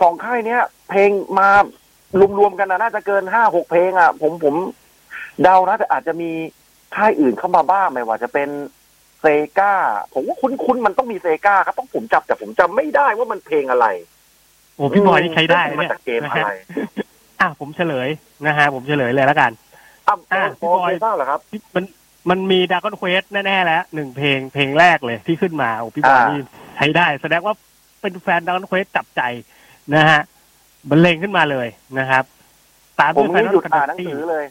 [0.00, 0.60] สองค่ายเนี้ย
[0.90, 1.48] เพลงมา
[2.38, 4.54] รวมๆกันนะน่าจะเกินห้าหกเพลงอะ ผมผม
[5.42, 6.30] เดานะแต่อาจจะมี
[6.96, 8.48] ค่ายอื่นเข้ามาบ้างไม่ว่าจะเป็น
[9.20, 9.72] Sega
[10.12, 13.86] ผมว่าคุ้นๆมันต้องมี Sega ครับต้องผมจับแต่ผมจำไม่ได้ว่ามันเพลงอะไร
[14.76, 16.52] โอ้พี่บอยนี่ใช้ได้มันเนี่ยมาจากเกมอะไร
[17.40, 18.08] อะผมเฉลย
[18.46, 19.50] นะฮะผมเฉลยเลยแล้วกัน
[20.08, 21.40] อะอะพอเคยทราบเหรอครับ
[21.74, 21.84] มัน
[22.30, 26.40] มันมี Dragon Quest แน่ๆแล้วหนึ่งเพลงเพลงแรกเลยที่ขึ้นมาโอ้พี่บอยอ่านี่
[26.76, 27.54] ใช้ได้ แสดงว่า
[28.00, 29.22] เป็นแฟนดากอนเควสจับใจ
[29.94, 30.20] นะฮะ
[30.90, 31.68] บรรเลงขึ้นมาเลย
[31.98, 32.24] นะครับ
[33.00, 34.44] ตามผมด้วยแฟนนี่ดาหยุดกอ่านหอนนังซีสือเลย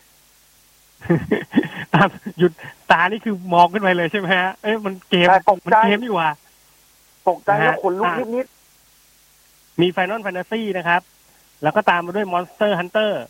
[1.94, 2.08] ตาม
[2.40, 2.52] หยุด
[2.92, 6.30] ตานี่คือมองขึ้นไปเลยใช่ไหมฮะเอ้ยมันเกมใช่ตกมันใจเกมนี่หว่า
[7.30, 8.46] ตกใจแล้วนะฮะขนลุกอะนิด
[9.82, 11.02] มีไฟนอลแฟนตาซีนะครับ
[11.64, 13.24] แล้วก็ตามมาด้วยมอนสเตอร์ฮันเตอร์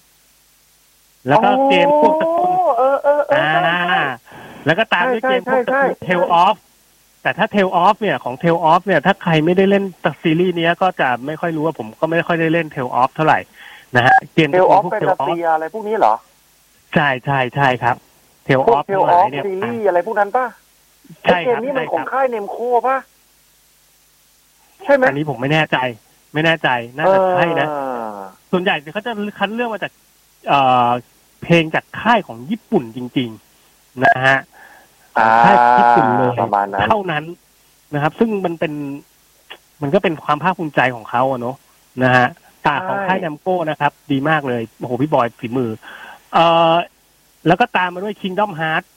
[0.60, 4.02] ๆแล้วก็เกมพวกตระกูลโอ้เออเออเอออ่าใช่ใช่
[4.66, 6.56] แล้วก็ตามด้วยใช่เกมพวกใช่เทลออฟ
[7.24, 13.40] แต่ถ้าเทลออฟเนี่ยของเทลออฟเนี่ยถ้าใครไม่ได้เล่นตัซีรีส์เนี้ยก็จะไม่ค่อยรู้ว่าผมก็ไม่ค่อยได้เล่นเทลออฟเท่าไหร่
[13.96, 16.14] นะฮะเกมเทลออฟพวกแฟนเทลตาออฟเซียอะไรพวกนี้เหรอ
[16.94, 17.96] ใช่ใช่ใช่ครับ
[18.46, 20.46] เทลพอวอกฟเทลทั้งหออลายฟเนี่ยซีรีส์อะไรพวกนั้นป่ะ
[21.24, 22.98] ใช่ไอ้เกคมรับนี้มันใช่ของครับค่ายเนมโคป่ะ
[24.84, 25.78] ใช่ไหมอันนี้ผมไม่แน่ใจ
[26.34, 27.74] ไม่แน่ใจน่าจะใช่นะเอ
[28.06, 28.12] อ
[28.52, 29.92] ส่วนใหญ่เขาจะคัดเลือกมาจาก
[30.48, 30.90] เอ่อ
[31.44, 33.30] เพลงจากค่ายของญี่ปุ่นจริง
[33.66, 34.38] ๆ นะฮะ
[35.18, 37.24] อ่าค่ายญี่ปุ่นเลยประมาณนั้นเท่านั้น
[37.94, 38.74] นะครับ ซึ่งมันเป็น
[39.82, 41.56] มันก็เป็นความภาคภูมิใจของเขาอะเนาะ
[42.04, 42.28] นะฮะ
[42.66, 45.70] ตาของค่าย Namco นะครับ ดีมากเลยโอ้โหพี่บอยฝีมือ
[46.34, 46.76] เอ่อ
[47.48, 48.90] แล้วก็ตามมาด้วย Kingdom Hearts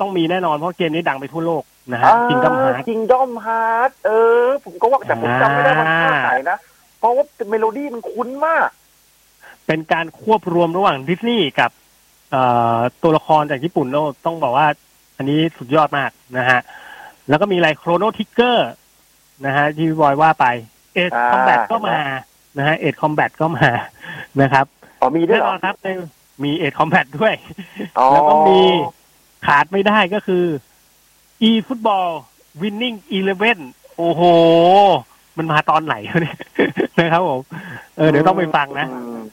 [0.00, 1.62] ต้องมีแน่นอนเพราะเกมนี้ดังไปทั่วโลก
[1.92, 4.10] นะฮะ Kingdom Hearts Kingdom Hearts เอ
[4.42, 6.58] อ ผมก็ว่าแต่ผมจำไม่ได้มันภาคไหนนะ
[6.98, 8.68] เพราะว่าเมโลดี้มันคุ้นมาก
[9.66, 11.70] เป็นการควบรวมระหว่างดิสนีย์กับ
[12.30, 12.42] เอ่
[12.76, 13.96] อตัวละครจากญี่ปุ่นโน
[14.26, 14.66] ต้องบอกว่า
[15.16, 16.60] อันนี้สุดยอดมากนะฮะ
[17.28, 18.70] แล้วก็มีอะไร Chrono Trigger
[19.46, 20.46] นะฮะที่พี่บอยว่าไป
[20.94, 21.98] Ace อ่า Combat ก็มา
[22.58, 23.68] นะฮะ Ace Combat ก็มา
[24.40, 24.66] นะครับ
[25.00, 25.88] อ๋อมีด้วยแน่เหรนออนครับใน
[26.42, 27.34] มี Ace Combat ด้วย
[27.98, 28.60] อ๋อแล้วก็มี
[29.46, 30.44] ขาดไม่ได้ก็คือ
[31.48, 32.06] eFootball
[32.60, 33.58] winning eleven
[33.96, 34.22] โอ้โห
[35.38, 36.38] มันมาตอนไหนวะเนี่ย
[36.98, 37.40] นะครับผม
[37.96, 38.86] เออเดี๋ยวต้องไปฟังนะ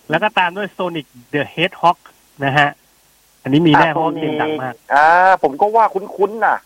[0.10, 1.98] แล้วก็ตามด้วย Sonic the Hedgehog
[2.46, 2.70] นะฮะ
[3.44, 5.06] อันนี้มีแน่เพราะว่าเกมดังมาก อ่า
[5.44, 6.58] ผมก็ว่าคุ้นๆน่ะ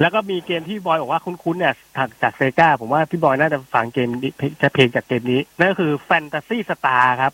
[0.00, 4.32] แล้วก็มีเกมที่บอยบอกว่าคุ้นๆเนี่ยจากจากเซกาผมว่าพี่บอยน่าจะฟังเกมนี้
[4.62, 7.32] จะเพลงจากเกมนี้ นั่นก็คือแฟนตาซีสตาร์ครับ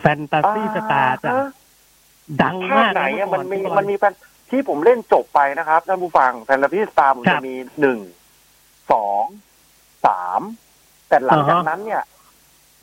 [0.00, 1.30] แฟนตาซีสตาร์จะ
[2.42, 4.14] ดังภาคมากไหนเออะก่มันมีพี่บอยมันมีแฟน
[4.50, 7.98] ที่ผมเล่นจบไปนะครับท่านผู้ฟังแฟนตาซีสตาร์ผมครัจะบมีหนึ่ง
[8.92, 9.24] สอง
[10.06, 10.40] สาม
[11.08, 12.02] แต่หลังจากอ่าฮะนั้นเนี่ย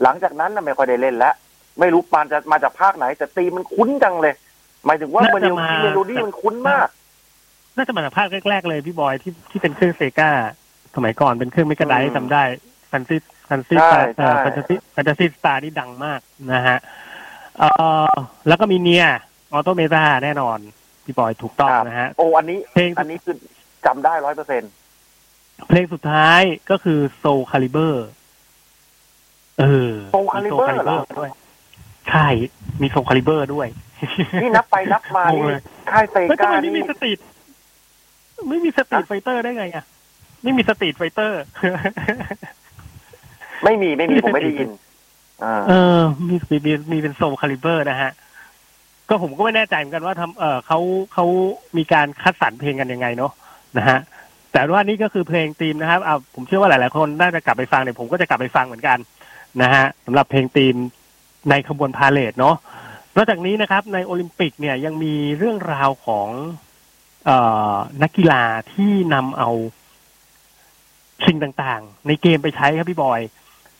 [0.03, 1.33] หลังจากนั้นน่ะไม่ค่อยได้เล่นแล้ว
[1.79, 4.33] ไม่รู้มันจะมาจากภาคไหน แต่ตีมมันคุ้นจังเลย
[4.85, 6.87] หมายถึงว่าน่ามันจะมาเมโลดี้มันคุ้นมาก
[7.75, 10.31] น่าจะมาจากภาคแรกๆเลยพี่บอยที่ที่เป็นเครื่องเซกา
[10.95, 12.43] สมัยก่อนเป็นเครื่องเมกะไดอืมจำได้
[12.87, 13.15] แฟนซี
[13.49, 16.19] แฟนซีใช่เอ่อใช่แฟนตาซีแฟนตาซีสตาร์นี่ดังมาก
[16.53, 16.77] นะฮะ
[17.57, 17.69] เอ่
[18.11, 18.13] อ
[18.47, 20.59] แล้วก็มี Nier Automata แน่นอน
[21.05, 23.35] พี่บอยถูกต้องนะฮะ โอ้อันนี้เพลงอันนี้คือ
[23.85, 24.71] จำได้ร้อยเปอร์เซ็นต์
[25.67, 27.95] เพลงสุดท้ายก็คือ Soul Calibur
[29.59, 30.85] เออ Soul มี Calibur เหรอ
[31.19, 31.31] ด้วย
[32.09, 32.27] ใช่
[32.81, 33.67] มี Soul Calibur ด้วย
[34.41, 37.19] นี่นับไปนับมางงนี่เลยค่าย Sega แล้วทำไมนี่ไม่มี Street
[38.49, 39.85] ไม่มี Street Fighter ได้ไงอะ
[40.43, 41.41] ไม่มี Street Fighter
[43.63, 44.69] ไม่มีไม่มีผมไม่ได้ยิน
[45.43, 48.11] อ่าเออมีมีมีมีเป็น Soul Calibur นะฮะ
[49.09, 50.79] ก็ผมก็ไม่แน่ใจเหมือนกันว่าทำเออเขา
[51.13, 51.25] เขา
[51.77, 53.31] มีการคัดสรรเพลงกันยังไงเนาะ
[53.77, 53.99] นะฮะ
[54.51, 58.97] แต่ว่านี่ก็คือเพลงธีมนะครับเอาผมเชื่อว่าหลาย ๆ คนน่าจะกลับไปฟังเนี่ยผมก็จะกลับไปฟังเหมือนกัน
[59.61, 60.75] นะฮะสำหรับเพลงธีม
[61.49, 62.55] ในขบวนพาเหรดเนาะ
[63.15, 66.29] นอกจากนี้นะครับ ในโอลิมปิกเนี่ยยังมีเรื่องราวของ
[67.25, 67.37] เอ่
[67.71, 68.43] อนักกีฬา
[68.73, 69.49] ที่นำเอา
[71.25, 73.21] สิ่งต่าง ๆ ในเกมไปใช้ครับพี่บอย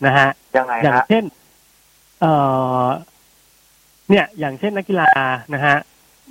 [0.06, 1.24] นะฮะยังไงอย่างฮะเช่น
[2.20, 2.32] เอ่
[2.84, 2.86] อ
[4.10, 5.10] เนี่ย อย่างเช่นนักกีฬา
[5.54, 5.76] นะฮะ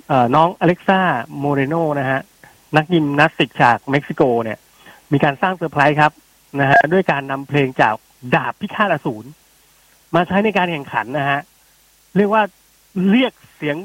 [0.08, 1.00] เอ่อน้องอเล็กซ่า
[1.38, 2.20] โมเรโนนะฮะ
[2.76, 4.58] นักยิมนาสติกจากเม็กซิโกเนี่ย
[5.12, 6.12] มีการสร้างเซอร์ไพรส์ครับ
[6.60, 7.94] นะฮะด้วยการนำเพลงจาก
[8.34, 9.28] ดาบพิฆาตอสูร
[10.14, 11.40] มาใช้ในการแข่งขันนะฮะ
[12.16, 12.42] เรียกว่า
[13.10, 13.76] เรียกเสียง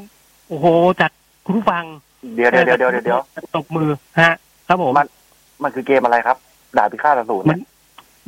[0.48, 0.66] โอ้โห
[1.02, 1.12] จาก
[1.46, 1.84] คุณผู้ฟัง
[2.36, 3.22] เดี๋ยวเดี๋ยวเดี๋ยวเดี๋ยวเดี๋ยว
[3.56, 3.90] ตบมือ
[4.22, 4.34] ฮะ
[4.68, 5.08] ครับผมมัน
[5.64, 6.38] มันคือเกมอะไรครับ
[6.78, 7.60] ดาบพิฆาตอสูรมัน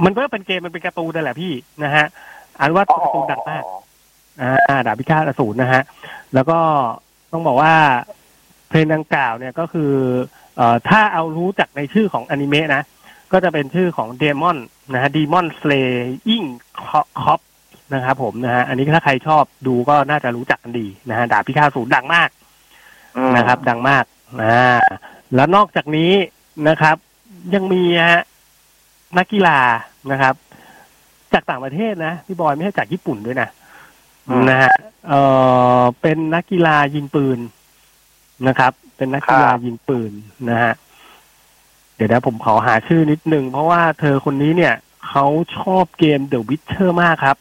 [0.04, 2.06] มันก็เป็นเกมมันเป็นการ์ตูนนั่นแหละพี่นะฮะ
[2.60, 3.64] อันว่าการ์ตูนดังมาก
[4.42, 5.82] อ่าดาบพิฆาตอสูรนะฮะ
[6.34, 6.60] แล้วก็
[7.32, 7.74] ต้องบอกว่า
[8.70, 9.92] เพลงดังกล่าวเนี่ยก็คือ
[10.58, 12.84] เอ่อถ้าเอารู้จักในชื่อของอนิเมะนะ
[13.32, 14.58] ก็จะเป็นชื่อของเดมอน
[14.94, 15.74] นะฮะดีมอนสเล
[16.30, 16.44] ยิง
[16.84, 17.42] คอป
[17.94, 22.30] นะครับผมนะฮะอันนี้ถ้าใครชอบดูก็น่าจะรู้จักกันดีนะฮะดาบพิฆาตอสูรดังมาก
[23.18, 24.04] อืมนะครับ ดังมาก
[24.42, 24.86] อ่า
[25.36, 26.12] แล้วนอกจากนี้
[26.68, 26.96] นะครับ
[27.56, 28.24] ยังมีฮะ
[29.18, 29.60] นักกีฬา
[30.12, 30.36] นะครับ
[31.34, 33.50] จากต่างประเทศนะพี่บอยไม่ใช่จากญี่ปุ่นด้วยนะ
[34.28, 34.74] อืมนะฮะ
[35.08, 35.14] เอ
[35.80, 37.40] อเป็นนักกีฬายิงปืน
[38.48, 40.12] นะครับ เป็นนักกีฬาครับยิงปืน
[40.50, 40.74] นะฮะ
[41.96, 44.74] เดี๋ยวนะผมขอหาชื่อนิดนึง เพราะว่าเธอคนนี้เนี่ย
[45.08, 45.26] เขา
[45.58, 47.38] ชอบเกม The Witcher มากครับ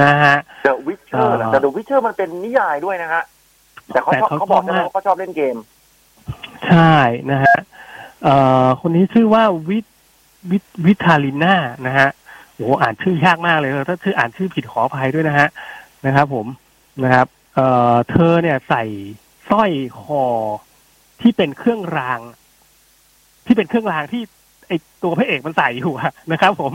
[0.00, 3.22] นะฮะเดอะวิชเชอร์อ่าแต่เดอะวิชเชอร์มันเป็นนิยายด้วยนะฮะ
[3.92, 5.56] แต่เขาแต่ชอบเขาเขาบอกชอบนะมากว่าเขาชอบเล่นเกม
[6.68, 6.94] ใช่
[7.30, 7.56] นะฮะ
[8.22, 8.34] เอ่
[8.64, 9.84] อคนนี้ชื่อว่าวิท
[10.50, 11.54] วิทวิทาลิน่า
[11.86, 12.08] นะฮะ
[12.54, 15.48] โอ้อ่านชื่อยากมากเลยถ้าชื่ออ่านชื่อผิดขออภัยด้วยนะฮะ
[16.06, 16.46] นะครับ ผม
[17.04, 18.84] นะครับ เอ่อเธอเนี่ยใส่
[19.50, 19.70] สร้อย
[20.00, 20.24] คอ
[21.20, 22.20] ที่เป็นเครื่องราง
[23.46, 24.22] ที่เป็นเครื่องรางที่
[24.68, 24.72] ไอ
[25.02, 25.92] ตัวพระเอกมันใส่อยู่
[26.32, 26.72] นะครับ ผม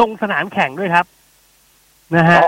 [0.00, 1.06] ลงสนามแข่งด้วยครับ
[2.16, 2.40] นะฮะ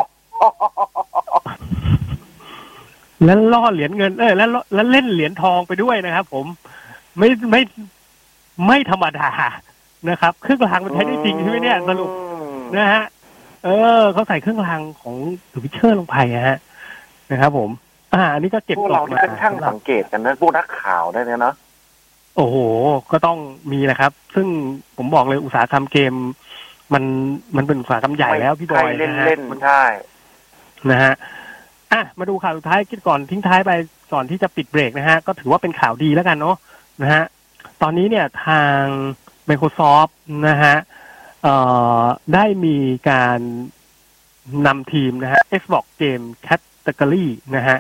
[3.25, 6.47] แล้วล่อเหรียญเงิน เออแล้วแล้วเล่นเหรียญทองไปด้วยนะครับ ผม
[7.19, 7.63] ไม่ไม่
[8.67, 9.29] ไม่ธรรมดา
[10.11, 12.11] นะครับเครื่องรางมันใช้ได้จริงใช่ไหมเนี่ยสรุป
[12.77, 13.05] นะฮะ
[13.65, 13.69] เอ
[14.01, 15.15] อเขาใส่เครื่องรางของ
[15.53, 16.59] ดูวิเชอร์ลงไปอะฮะ
[17.31, 17.71] นะครับ ผม
[18.15, 21.55] อ่าอันนี้ก็เก็บพวกกเราดนี่มาเป็นช่างสำหรับสังเกตกันนะพวกนักข่าวได้เนี่ยนะ
[22.37, 22.57] โอ้โห
[23.13, 23.39] ก็ต้อง
[23.73, 24.47] มีแหละครับ ซึ่ง
[24.97, 26.15] ผมบอกเลยอุตสาหกรรมเกม
[26.93, 27.05] มัน
[27.57, 29.83] มันเป็นอุตสาหกรรมใหญ่แล้วพี่บอยใครเล่นนะฮะเล่นมันใช่
[30.91, 31.15] นะฮะ
[31.93, 33.71] อะมาดูข่าวสุดท้ายคิดก่อนทิ้งท้ายไป
[34.13, 36.57] ก่อนที่จะปิดเบรกนะฮะ ก็ถือว่าเป็นข่าวดีแล้วกันเนาะ
[37.03, 37.25] นะฮะ
[37.83, 38.83] ตอนนี้เนี่ยทาง
[39.49, 40.13] Microsoft
[40.49, 40.77] นะฮะ
[41.43, 41.55] เอ่
[42.01, 42.03] อ
[42.35, 42.77] ได้มี
[43.11, 43.39] การ
[44.67, 47.27] นำทีมนะฮะ Xbox Game Category
[47.57, 47.79] นะฮะ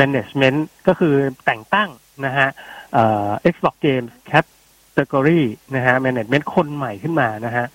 [0.00, 1.14] Management ก็คือ
[1.44, 1.90] แต่งตั้ง
[2.26, 2.48] นะฮะ
[2.92, 5.40] เอ่อ Xbox Game Category
[5.74, 7.66] นะฮะ Management คนใหม่ขึ้นมานะฮะ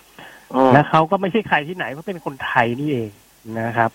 [0.56, 3.12] อืมและเขาก็ไม่ใช่ใครที่ไหนเขาเป็นคนไทยนี่เอง
[3.60, 3.90] นะครับ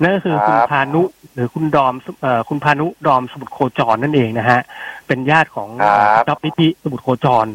[0.00, 1.02] นั่นก็คือครับคุณพานุ
[1.34, 4.60] หรือคุณดอมเอ่อคุณพานุดอมสมุทรโคจรนั่นเองนะฮะ
[5.06, 5.82] เป็นญาติของค
[6.16, 7.46] รับจ๊อบนิธิสมุทรโคจร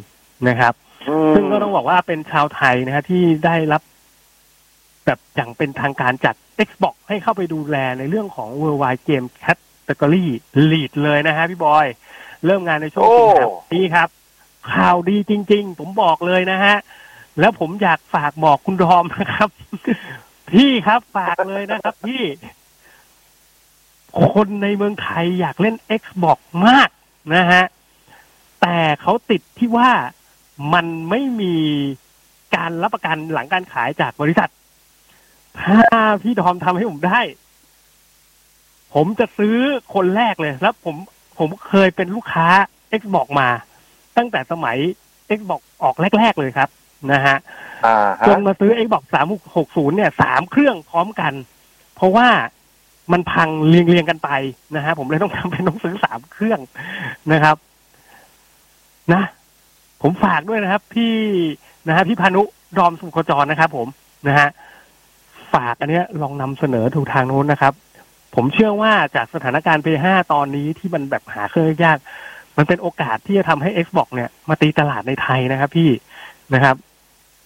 [0.50, 0.93] นะครับอืม
[1.36, 3.82] ซึ่งก็ต้องบอกว่าเป็นชาวไทยนะฮะที่ได้รับ
[5.06, 6.36] แบบอย่างเป็นทางการจัด
[6.68, 10.26] Xbox ให้เข้าไปดูแลในเรื่องของ Worldwide Game Category
[10.72, 11.88] Lead เลยนะฮะพี่บอย
[12.46, 14.10] เริ่มงานในช่วงสิงหาคมนี้ครับ
[14.74, 16.76] ข่าวดีจริง ๆ ผมบอกเลยนะฮะ
[17.40, 19.50] แล้วผมอยากฝากบอกคุณดอมนะครับ
[20.52, 22.24] พี่ครับฝากเลยนะครับพี่
[24.24, 26.90] คนในเมืองไทยอยากเล่น Xbox มาก
[27.36, 27.64] นะฮะ
[28.62, 29.92] แต่เขาติดที่ว่า
[30.74, 31.56] มันไม่มี
[32.56, 34.50] การรับประกันหลังการขายจากบริษัท
[35.60, 35.78] ถ้า
[36.22, 37.22] พี่ดอมทำให้ผมได้
[38.94, 39.58] ผมจะซื้อ
[39.94, 40.96] คนแรกเลยแล้วผม
[41.40, 42.48] ผมเคยเป็นลูกค้า
[43.00, 43.50] Xbox มา
[44.18, 44.78] ตั้งแต่สมัย
[45.38, 46.70] Xbox ออกแรก ๆ เลยครับ
[47.12, 47.38] นะฮะ
[47.86, 49.04] อ่าฮะจนมาซื้อ Xbox
[49.50, 51.34] 360 เนี่ยสามเครื่องพร้อมกัน
[51.96, 52.28] เพราะว่า
[53.12, 54.30] มันพังเรียงเรียงๆกันไป
[54.76, 56.60] นะฮะผมเลยต้องทำเป็นต้องซื้อสามเครื่อง
[57.32, 57.56] นะครับ
[59.14, 59.24] นะ
[60.04, 61.14] ผมฝากด้วยนะครับ พี่
[61.88, 62.42] นะฮะพี่พานุ
[62.78, 63.88] ดอมสุขจรนะครับ ผม
[64.28, 64.50] นะฮะ
[65.54, 67.74] ฝากอันเนี้ยลองนำเสนอถูกทางโน้นนะครับ
[68.36, 71.98] ผมเชื่อว่าจากสถานการณ์ P5 ตอนนี้ที่มันแบบหาเครื่องยาก
[72.58, 75.90] มันเป็นโอกาสที่จะทำให้ Xbox เนี่ย มาตีตลาดในไทยนะครับ พี่
[76.54, 76.76] นะครับ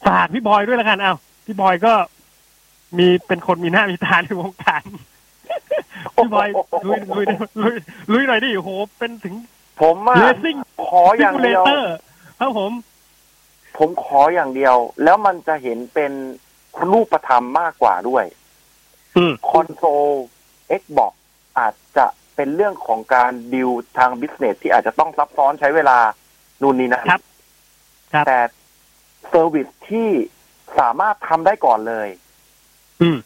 [0.07, 1.13] ฝากพี่บอยด้วยละกันเอา
[1.45, 1.93] พี่บอยก็
[2.97, 4.83] มีเป็นคนมีหน้ามีตาในวงการ
[6.15, 6.47] พี่บอย
[6.87, 7.25] ลุยลุย
[7.63, 7.75] ลุย
[8.11, 9.35] ลุยหน่อยดิโอ้โหเป็นถึง
[9.81, 10.55] ผมอะเลสซิ่ง
[10.89, 11.95] ขออย่างเดียวเตอร์
[12.39, 12.71] ครับผม
[13.77, 16.11] ผมขออย่างเดียว แล้วมันจะเห็นเป็น
[16.91, 18.25] รูปธรรมมากกว่าด้วย
[19.49, 20.09] คอนโซล
[20.79, 21.13] Xbox
[21.59, 25.97] อาจจะเป็นเรื่องของการดิวทาง business ที่อาจจะต้องซับซ้อนใช้เวลา
[26.61, 27.19] นู่นนี่นะครับ
[28.27, 28.39] แต่
[29.27, 30.09] service ที่
[30.79, 32.09] สามารถทำได้ก่อนเลย
[33.01, 33.17] อืม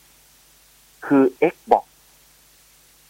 [1.06, 1.86] คือ Xbox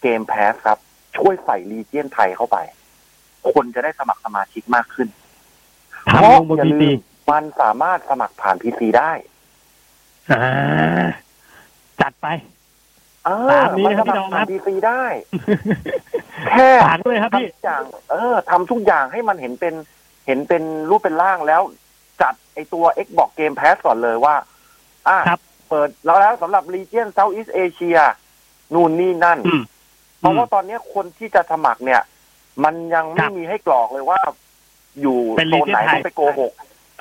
[0.04, 0.80] Game Pass ครับ
[1.18, 2.58] ช่วยใส่รีเจียนไทยเข้าไป
[3.52, 5.08] คนจะได้สมัครสมาชิกมากขึ้น
[6.10, 6.98] ทำเพราะลงบนอย่าลื PC ม
[7.32, 9.12] มันสามารถสมัครผ่านพีซีได้
[10.32, 11.06] อ่า
[12.02, 12.28] จัดไป
[13.26, 15.04] เออตามนี้มันนะครับสพี่มัดคอรมคผ่ารันบพีซีได้
[16.52, 19.74] แค่ฝากด้วยครับพี่ทำทุกอย่าง เออทำทุกอย่างให้มันเห็นเป็น
[20.28, 21.62] เห็นเป็นรูปเป็นร่างแล้ว
[22.22, 24.36] จัดไอตัว Xbox Game Pass ก่อนเลยว่า
[25.08, 25.18] อะ
[25.70, 28.00] เปิดแล้วแล้วสำหรับ Region Southeast Asia
[28.74, 29.40] นู่นนี่นั่น
[30.20, 32.02] เพราะว่าตอนนี้คนที่จะสมัครเนี่ย
[32.64, 34.20] มันยังไม่มีให้กรอกเลยว่า
[35.02, 36.52] อยู่เป็นโซนไหน region ไทยต้องไปโกหก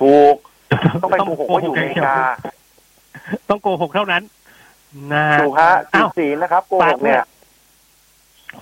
[0.01, 0.35] ถูก
[1.03, 2.15] ต้องไปโกหกว่าอยู่อเมริกา
[3.49, 4.23] ต้องโกหกเท่านั้น
[5.13, 7.21] นะฮะถูกฮะผิอ้าดวศีลนะครับ โกหฝากกด้วเนี่ยย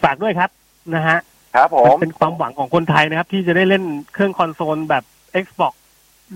[0.02, 0.50] ฝากด้วยครับ
[0.94, 1.18] นะฮะ
[1.56, 5.04] ครับผมนเป็นความหวังของคนไทยนะครับ ที่จะได้เล่นเครื่องคอนโซลแบบ
[5.44, 5.74] Xbox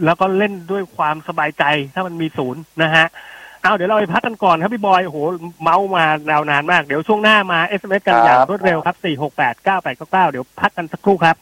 [0.04, 1.64] แล้วก็เล่นด้วยความสบายใจ
[1.94, 3.06] ถ้ามันมีศูนย์นะฮะ
[3.62, 5.18] เอาเดี๋ยวเราไปพักกันก่อนครับพี่บอยโอ้โห
[5.62, 11.36] เมาท์มายาวนานมาก เดี๋ยวช่วงหน้ามา SMS กันอย่างรวดเร็วครับ 4 6 8 9 8 9 9 เดี๋ยวพักกันสักครู่ครับ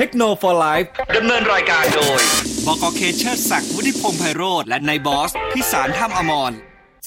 [0.00, 0.76] เทคโนโลยี
[1.16, 2.20] ดำเนินรายการโดย
[2.66, 6.52] บกเคเชอร์ศักดิ์วุฒิพงษ์ไพโรธและนายบอส พิสารท่ามอมร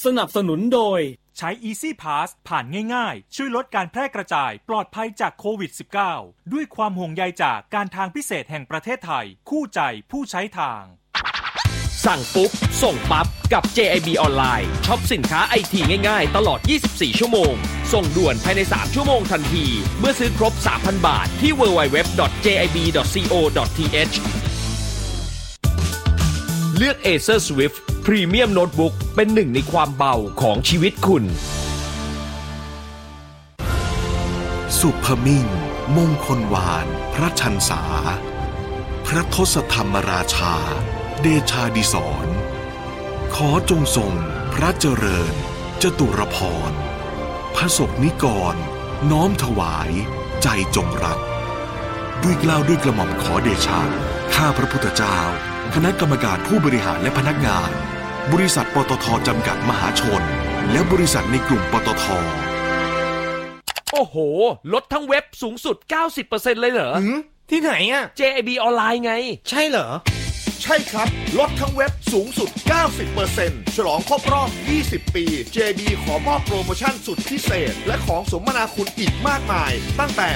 [0.06, 1.00] สนับสนุนโดย
[1.38, 2.66] ใช้ Easy Pass ผ่าน
[2.96, 5.72] ง่ายๆ ช่วยลดการแพร่กระจาย ปลอดภัยจากโควิด
[6.12, 9.82] -19 ด้วยความห่วงใยจากการทางพิเศษแห่งประเทศไทย คู่ใจ
[10.12, 10.84] ผู้ใช้ทาง
[12.06, 12.52] สั่งปุ๊บ
[12.84, 17.54] ส่งปั๊บ กับ JIB ออนไลน์ช็อปสินค้าไอทีง่ายๆ ตลอด 24 ชั่วโมง
[17.94, 19.66] ส่งด่วนภายใน 3 ชั่วโมงทันที
[20.00, 24.14] เมื่อซื้อครบ 3,000 บาท ที่ www.jib.co.th
[26.78, 31.24] เลือก Acer Swift Premium Notebook เป็นหนึ่งในความเบาของชีวิตคุณ
[34.80, 35.46] สุภมิ่ง
[35.98, 37.84] มงคลวาน พระชันษา
[39.08, 40.56] พระทศธรรมราชา
[41.26, 41.96] เดชาดิส
[42.26, 42.28] ร
[43.36, 44.14] ขอจงทรง
[44.54, 45.34] พระเจริญ
[45.82, 46.38] จตุรพ
[46.70, 46.72] ร
[47.56, 48.56] พระศกนิกร
[49.12, 49.92] น้อมถวาย
[50.44, 51.20] ใจจงรัก
[52.24, 53.82] ด้วยเกล้าวด้วยกระหม่อมขอเดชา
[54.36, 55.20] ข้าพระพุทธเจ้า
[55.74, 57.72] คณะกรรมการผู้บริหารและพนักงาน
[58.32, 60.22] บริษัทปตทจำกัดมหาชน
[60.72, 62.06] และบริษัทในกลุ่มปตท
[63.94, 64.16] โอ้โห
[64.74, 65.78] ลดทั้งเว็บสูงสุด
[66.20, 66.92] 90%เลยเหรอ
[67.50, 69.14] ที่ไหนอะ JIB ออนไลน์ไง
[69.50, 69.90] ใช่เหรอ
[70.64, 71.08] ใช่ครับ
[71.40, 72.50] ลดทั้งเว็บสูงสุด
[73.14, 74.50] 90%ฉลองครบรอบ
[74.82, 80.30] 20 ปี JB ขอมอบโปรโมชั่นสุดพิเศษ และของสมนาคุณอีกมากมาย ตั้งแต่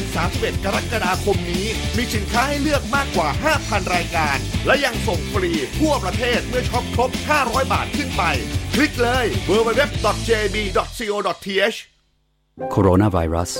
[0.00, 3.28] 19-31 กรกฎาคมนี้ มีสินค้าให้เลือกมากกว่า
[3.60, 4.36] 5,000 รายการ
[4.66, 7.10] และยังส่งฟรีทั่วประเทศเมื่อช็อปครบ
[7.40, 8.22] 500 บาทขึ้นไป
[8.74, 10.76] คลิกเลย www.jb.co.th
[12.70, 13.50] โคโรนาไวรัส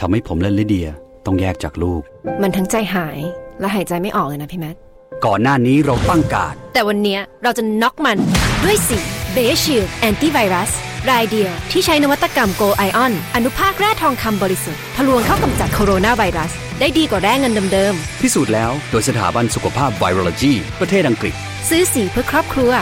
[0.00, 0.88] ทำให้ผมและลิเดีย
[1.26, 2.02] ต้องแยกจากลูก
[2.42, 3.18] มันทั้งใจหาย
[3.60, 4.76] และหายใจไม่ออกเลยนะพี่แมท
[5.24, 8.18] ก่อนหน้านี้เราตั้งการ แต่วันเนี้ยเราจะน็อกมัน
[8.64, 8.98] ด้วยสี
[9.32, 10.70] BegerShield Anti-Virus
[11.10, 21.34] รายเดียวที่ใช้นวัตกรรม Gold Ion อนุภาคแร่ทองคำบริสุทธิ์ทะลวงเข้ากำจัดโคโรนาไวรัส ได้ดีกว่าแร่เงินเดิมพิสูจน์แล้วโดยสถาบันสุขภาพไวโรโลจีประเทศอังกฤษ
[21.68, 22.72] ซื้อสีเพื่อครอบครัว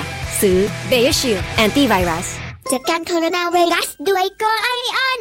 [0.40, 0.58] ซื้อ
[0.88, 2.26] BegerShield Anti-Virus
[2.72, 5.20] จัดการโคโรนาไวรัสด้วย Gold Ion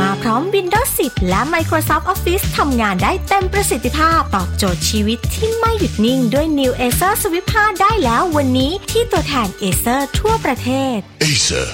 [0.00, 10.96] มาพร้อม Windows 10 และ Microsoft Office ทำงานได้เต็มประสิทธิภาพ ตอบโจทย์ชีวิตที่ไม่หยุดนิ่งด้วย New Acer Swift 5 ได้แล้ววันนี้ที่ตัวแทน Acer ทั่วประเทศ
[11.24, 11.66] Acer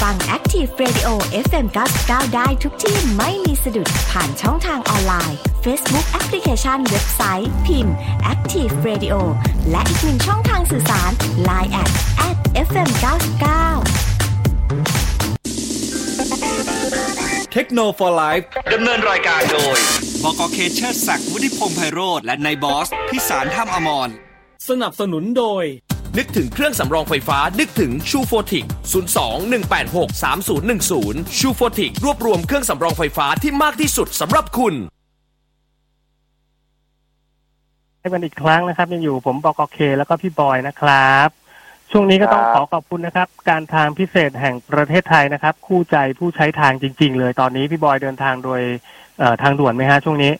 [0.00, 1.10] ฟัง Active Radio
[1.46, 1.66] FM
[2.00, 7.96] 99ได้ทุกที่ไม่มีสะดุดผ่านช่องทางออนไลน์ Facebook แอปพลิเคชันเว็บไซต์ พิมพ์
[8.32, 9.16] Active Radio
[9.70, 11.10] และอีกหนึ่งช่องทางสื่อสาร
[11.48, 11.90] Line at
[12.28, 12.36] at
[12.68, 12.90] FM
[13.38, 14.13] 99
[17.56, 18.32] เทคโนโลยี
[18.72, 19.76] ดำเนินรายการโดย
[20.22, 24.08] บกเคเชอร์ศักดิ์วุฒิพงษ์ไพโรธและนายบอส พิสารท่ามอมร
[24.68, 25.64] สนับสนุนโดย
[26.18, 28.66] นึกถึงเครื่องสำรองไฟฟ้า นึกถึงชูโฟติก
[30.02, 34.74] 02-186-3010 ชูโฟติก รวบรวมเครื่องสำรองไฟฟ้าที่มากที่สุดสำหรับคุณ
[38.00, 41.43] ให้กันอีกครั้งนะครับยังอยู่ผมบกเคแล้วก็พี่บอยนะครับ
[41.92, 48.60] ช่วงนี้ก็ต้องขอขอบคุณนะครับ การทางพิเศษแห่งประเทศไทยนะครับ คู่ใจผู้ใช้ทางจริง ๆ เลยตอนนี้พี่บอยเดินทางโดย
[49.18, 50.32] เอ่อทางด่วนไหมฮะช่วงนี้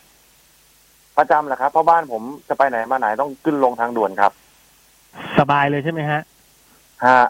[1.18, 4.32] ประจำแหละครับเพราะบ้านผมจะไปไหนมาไหนต้องขึ้นลงทางด่วนครับ
[5.38, 6.20] สบายเลยใช่ไหมฮะ
[7.06, 7.22] ฮะ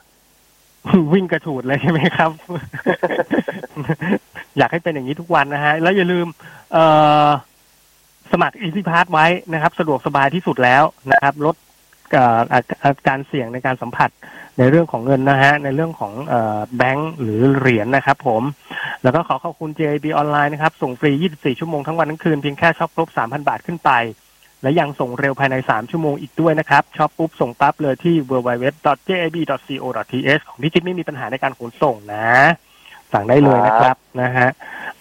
[1.12, 2.30] วิ่งกระฉูดเลยใช่ไหมครับ
[4.58, 6.26] อยากให้เป็นอย่างนี้ทุกวันนะฮะ แล้วอย่าลืม
[6.72, 6.84] เอ่
[7.26, 7.28] อ
[8.32, 11.73] สมัคร Easy Pass ไว้นะครับ สะดวกสบายที่สุดแล้วนะครับ ลดเอ่ออาอา
[13.08, 14.10] การเสี่ยงในการสัมผัส
[14.58, 16.12] ในเรื่องของเงินนะฮะ ในเรื่องของ
[16.76, 18.42] แบงก์หรือเหรียญนะครับผม
[19.02, 23.90] แล้วก็ขอขอบคุณ JIB ออนไลน์นะครับ ส่งฟรี 24 ชั่วโมงทั้งวันทั้งคืน เพียงแค่ช็อปครบ 3,000 บาทขึ้นไป
[24.62, 29.62] และยังส่งเร็วภายใน 3 ชั่วโมงอีกด้วยนะครับช็อปปุ๊บ ส่งปั๊บเลยที่ www.jib.co.th
[30.48, 32.28] ของพี่จิ๊บไม่มีปัญหาในการขนส่งนะ
[33.12, 34.48] สั่งได้เลยนะครับนะฮะ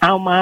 [0.02, 0.40] เอามา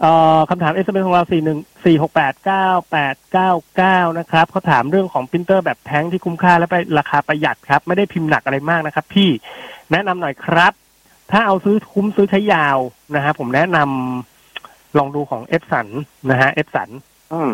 [0.00, 9.28] เอ่อคำถาม SMS ของเรา4 1 4 6 8 9 8 9 9นะครับเขาถามเรื่องของปรินเตอร์แบบแท้งที่คุ้มค่าและไปราคาประหยัดครับ ไม่ได้พิมพ์หนักอะไรมากนะครับ พี่
[9.92, 10.72] แนะนำหน่อยครับ
[11.30, 12.78] ถ้าเอาซื้อคุ้มซื้อใช้ยาว
[13.14, 15.88] นะฮะผมแนะนำลองดูของ Epson
[16.30, 16.88] นะฮะ Epson
[17.32, 17.50] อืม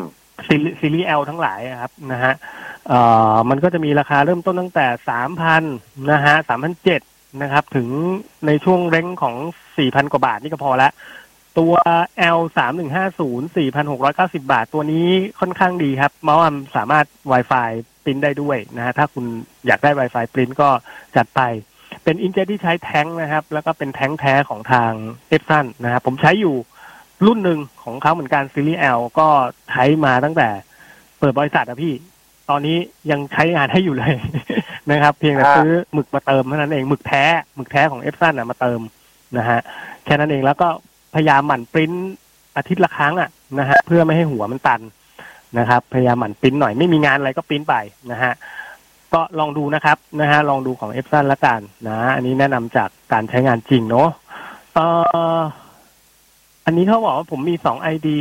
[0.46, 2.32] ซีรีซีรีส์ L ทั้งหลายอะครับนะฮะ
[2.88, 3.00] เอ่
[3.32, 5.62] อมันก็จะมีราคาเริ่มต้นตั้งแต่สามพัน
[6.12, 7.00] นะฮะสามพันเจ็ด
[7.42, 7.88] นะครับ ถึง
[8.46, 9.34] ในช่วง range ของ
[9.78, 10.88] สี่พันกว่าบาทนี่ก็พอละ
[11.58, 11.74] ตัว
[12.36, 15.08] L สามหนึ่งห้าศูนย์สี่พันหกร้อยเก้าสิบบาท ตัวนี้
[15.40, 17.70] ค่อนข้างดีครับ เมาส์อัมสามารถ Wi-Fi
[18.04, 19.24] ปริ้นได้ด้วยนะฮะถ้าคุณ
[19.66, 20.68] อยากได้ Wi-Fi ปริ้นก็
[21.16, 21.40] จัดไป
[22.04, 24.92] เป็น inkjet ที่ใช้แท้งนะครับ แล้วก็เป็นแท้งแท้ของทาง
[25.28, 26.56] Epson นะครับผมใช้อยู่
[27.26, 29.28] รุ่นหนึ่งของเขาเหมือนกันซีรีส์ L ก็
[29.70, 30.48] ใช้มาตั้งแต่
[31.18, 31.94] เปิดบริษัทอะพี่
[32.50, 32.76] ตอนนี้
[33.10, 34.12] ยังใช้งานให้อยู่เลย
[34.90, 37.24] นะครับ เพียงแต่ซื้อหมึกมาเติมเท่านั้นเองหมึกแท้
[37.56, 38.80] หมึกแท้ของ Epson อะมาเติม
[39.38, 39.60] นะฮะ
[40.04, 40.68] แค่นั้นเองแล้วก็
[41.14, 41.92] พยายามหมั่นปริ้น
[42.56, 44.80] อาทิตย์ละครั้งอะนะฮะเพื่อไม่ให้หัวมันตัน
[45.58, 47.74] นะครับ พยายามหมั่นปริ้นหน่อยไม่มีงานอะไรก็ปริ้นไป
[48.12, 48.32] นะฮะ
[49.14, 54.08] ก็ลองดูนะครับนะฮะลองดูของ Epson ละกันนะ อันนี้แนะนำจากการใช้งานจริงเนาะ
[54.74, 54.86] เอ่
[55.36, 55.40] อ
[56.64, 58.20] อันนี้เขาบอกว่าผมมีสอง ID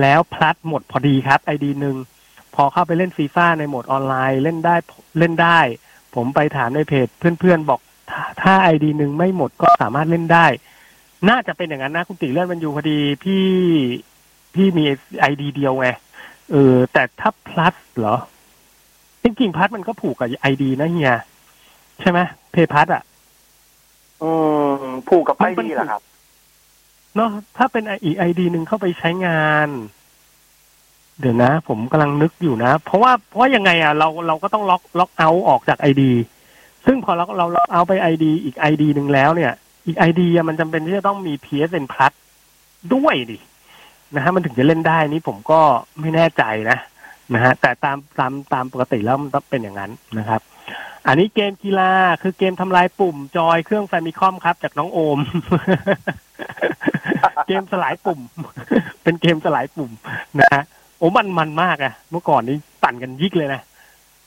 [0.00, 1.96] แล้ว Plus หมดพอดีครับ ID หนึ่ง
[2.54, 4.76] พอเข้าไปเล่นฟีฟ่าในโหมดออนไลน์เล่นได้
[5.18, 5.58] เล่นได้
[6.14, 7.80] ผมไปถามในเพจเพื่อนๆบอก
[8.42, 10.46] ถ้า ID หนึ่งไม่หมดก็สามารถเล่นได้
[11.28, 13.46] น่าจะเป็นอย่างนั้นนะคุณติเลื่อนมันอยู่พอดีพี่
[14.54, 14.84] พี่มี
[15.20, 15.88] ID เดียวไง
[16.50, 18.16] เออแต่ถ้า Plus เหรอ
[19.22, 21.14] จริงๆ Plus มันก็ผูกกับ ID นะเฮีย
[22.00, 22.18] ใช่ไหม
[22.52, 23.02] เพย์พัดอะ
[24.22, 24.30] อื
[24.80, 26.02] มผูกกับ ID เหรอครับ
[27.16, 29.68] เนาะถ้าเป็นอีก ID หนึ่งเข้าไปใช้งาน
[31.20, 36.12] เดี๋ยวนะ ผมกำลังนึกอยู่นะ เพราะว่าเพราะว่ายังไงอะเราเราก็ต้อง log log out ออกจาก ID
[36.86, 39.52] ซึ่งพอเราเรา log out ไป ID อีก ID หนึ่งแล้วเนี่ย
[39.86, 42.12] อีก ID มันจำเป็นที่จะต้องมี PSN Plus
[42.94, 43.38] ด้วยดิ
[44.14, 45.60] นะฮะมันถึงจะเล่นได้นี่ผมก็
[46.00, 46.78] ไม่แน่ใจนะ
[47.34, 50.40] นะฮะแต่ตามตามตามปกติแล้วมันต้องเป็นอย่างนั้นนะครับ
[51.06, 55.18] อันนี้เกมกีฬาคือเกมทำลายปุ่มจอยเครื่องแฟมิคอมครับ จากน้องโอม
[57.46, 58.20] เกมสลายปุ่ม
[59.02, 59.90] เป็นเกมสลายปุ่ม
[60.40, 60.62] นะฮะ
[60.98, 63.60] โอ้มันมันมากอะเมื่อก่อนนี้ปั่นกันยิกเลยนะ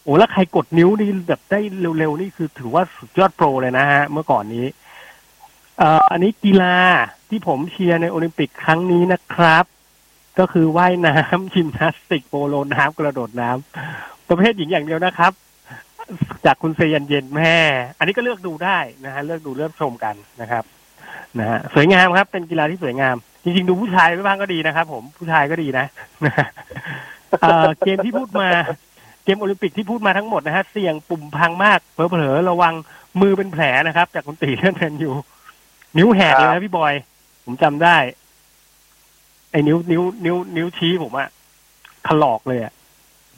[0.03, 1.59] โอ้แล้วใครกดนิ้วนี่แบบได้
[1.99, 4.65] เร็วๆนี่คือถือว่าสุดยอดโปรเลยนะฮะเมื่อก่อนนี้
[5.81, 6.75] อ่ออันนี้กีฬา
[7.29, 9.65] ที่ผมเชียร์ในโอลิมปิกครั้งนี้นะครับ
[10.39, 15.31] ก็คือว่ายน้ำยิมนาสติกโปโลน้ำกระโดดน้ำประเภทหญิงอย่างเดียวนะครับ
[16.45, 17.55] จากคุณเซยันเย็นแม่
[17.97, 20.63] อันนี้ก็เลือกดูได้นะฮะเลือกดูเลือกชมกันนะครับ
[21.39, 25.85] นะฮะสวยงามครับ เป็นกีฬาที่สวยงาม จริงๆ ดูผู้ชายไปบ้างก็ดีนะครับ ผมผู้ชายก็ดีนะ
[27.85, 28.47] เกมที่พูดมา
[29.23, 32.73] เกมโอลิมปิกที่พูดมาทั้งหมดนะฮะเสี่ยงปุ่มพังมากเผลอๆระวัง
[33.21, 35.13] มือเป็นแผลนะครับ จากคุณตีเล่นแมนอยู่
[35.97, 36.93] นิ้วแหกเลยนะพี่บอย
[37.45, 37.97] ผมจำได้
[39.51, 41.29] ไอ้นิ้วนิ้ว นิ้ว นิ้วชี้ผมอะ
[42.07, 42.73] ถลอกเลยอะ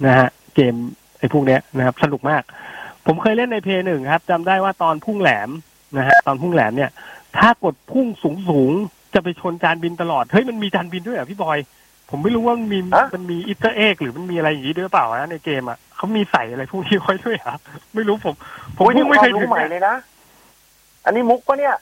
[0.06, 0.76] นะฮะ เกม
[1.20, 2.43] ไอ้พวกเนี้ยนะครับ สนุกมาก
[3.06, 5.49] ผมเคยเล่นใน Play หนึ่งครับจำได้ว่าตอนพุ่งแหลม
[5.97, 6.91] นะฮะตอนพุ่งแหลมเนี่ย
[7.38, 11.58] ถ้ากดพุ่งสูงสูงๆจะไปชนจานบินตลอด เฮ้ยมันมีจานบินด้วยเหรอพี่บอย
[12.10, 12.80] ผมไม่รู้ว่ามันมี
[13.16, 17.56] มันมี Easter egg หรือมันมีอะไรอย่างนี้ด้วยเปล่านะในเกมอะเขามีใส่อะไรพวกนี้ไว้ด้วยเหรอ
[17.95, 18.36] ไม่รู้ผม
[18.78, 19.95] ผมโอ้ยนี่เพิ่งคไม่วามเคยรู้ถึงใหม่อะเลยนะ
[21.06, 21.76] อันนี้มุกปะเนี่ย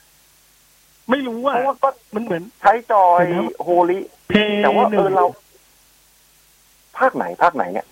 [1.10, 3.98] ไม่รู้อะเพราะว่าก็มันเหมือน ใช้จอยเดี๋ยวนะโฮลิ
[4.28, 5.26] เพย์แต่ว่าหเอนึ่งอเรา
[6.98, 7.86] ภาคไหนภาคไหนเนี่ย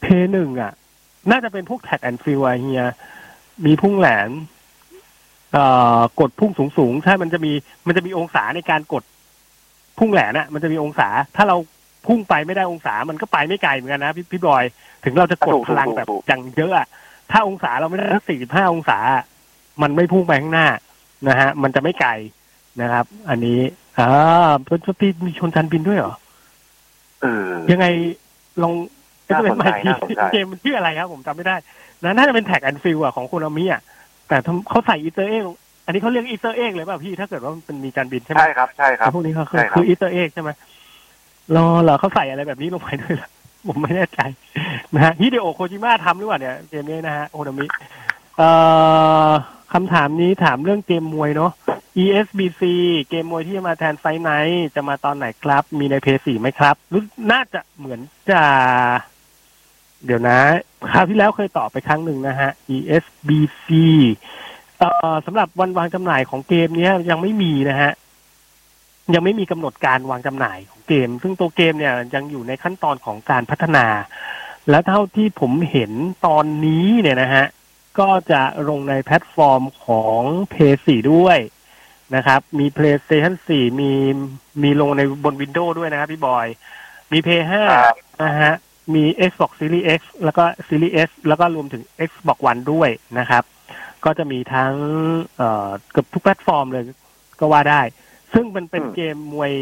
[0.00, 0.72] Play หนึ่งอะ
[1.30, 2.82] น่าจะเป็นพวก Track and Field เฮีย
[3.66, 4.30] มีพุ่งแหลม
[5.52, 5.64] เอ่
[5.98, 7.52] อกดพุ่งสูงสูงๆใช่มันจะมี
[7.86, 9.04] มันจะมีองศาในการกด
[9.98, 11.56] พุ่งแหลมน่ะ มันจะมีองศา ถ้าเรา
[12.06, 14.64] พุ่งไปไม่ได้องศา มันก็ไปไม่ไกลเหมือนกันนะพี่พี่บอย
[15.04, 16.86] ถึงเราจะกดถูกพลังถูกแบบถูกอย่างเยอะอะ
[17.32, 18.98] ถ้าองศาเราไม่ได้สี่สิบห้าองศา
[19.82, 20.68] มันไม่พุ่งไปข้างหน้า
[21.28, 22.12] นะฮะ มันจะไม่ไกล
[22.80, 23.60] นะครับ อันนี้
[23.98, 24.08] อ่า
[24.64, 26.14] เพื่อนพี่มีชนชั้นบินด้วยเหรอ
[27.22, 27.86] เออยังไง
[28.62, 28.72] ลอง
[29.26, 31.56] เอน่าสสนใหใจม่ทีน่าสนใจเกมมันชื่ออะไรครับผมจำไม่ได้
[32.04, 33.82] นะน่าจะเป็นแท็กแอนฟิลอะของคุณอามิอะ
[34.28, 35.42] แต่ทำเขาใส่อีเตอร์เอ็ก
[35.84, 40.50] อันนี้เขาเรียกอีเตอร์เอ็กเลยเปล่าพี่ถ้าเกิดว่ามันมีการบินใช่ไหมใช่ครับใช่ครับแต่พวกนี้เขาคือใช่ครับคืออีเตอร์เอ็กใช่ไหม
[41.56, 43.28] รอเหรอเขาใส่อะไรแบบนี้ลงไปด้วยเหรอ
[43.68, 44.20] ผมไม่แน่ใจ
[44.94, 47.66] นะฮะฮิเดโอโคจิมะทำหรือเปล่าเนี่ยเกมนี้นะฮะโอนามิ
[48.36, 48.48] เอ่
[49.28, 49.30] อ
[49.72, 51.52] คำถามนี้ถามเรื่องเกมมวยเนาะ
[52.02, 52.62] ESBC
[53.10, 54.30] เกมมวยที่จะมาแทนไฟไน
[54.74, 57.02] จะมาตอนไหนครับ มีในเพย์สี่ไหมครับรู้
[57.32, 58.00] น่าจะเหมือน
[58.30, 58.42] จะ
[60.04, 60.38] เดี๋ยวนะ
[60.92, 63.68] คราวที่แล้วเคยตอบไปครั้งหนึ่งนะฮะ ESBC
[64.78, 67.92] เอ่อสำหรับวันวางจำหน่ายของเกมนี้ยังไม่มีนะฮะ
[69.14, 73.86] ยังไม่มีกำหนดการวางจำหน่ายของเกม ซึ่งตัวเกมเนี่ยยังอยู่ในขั้นตอนของการพัฒนา
[74.70, 75.92] และเท่าที่ผมเห็น
[76.26, 77.46] ตอนนี้เนี่ยนะฮะ
[77.98, 80.20] ก็จะลงในแพลตฟอร์มของ
[80.52, 81.38] PS4 ด้วย
[82.16, 83.92] นะครับ มี PlayStation 4 มี
[84.62, 86.46] มีลงในบน Windows ด้วยนะครับพี่บอย
[87.12, 87.54] มี PS5
[88.22, 88.54] นะฮะ
[88.94, 93.44] มี Xbox Series X แล้วก็ Series S แล้วก็รวมถึง Xbox One ด้วยนะครับ
[94.04, 94.74] ก็จะมีทั้ง
[95.36, 96.84] เอ่อเกือบทุกแพลตฟอร์มเลย
[97.40, 97.80] ก็ว่าได้
[98.32, 99.52] ซึ่งมันเป็นเกมมวย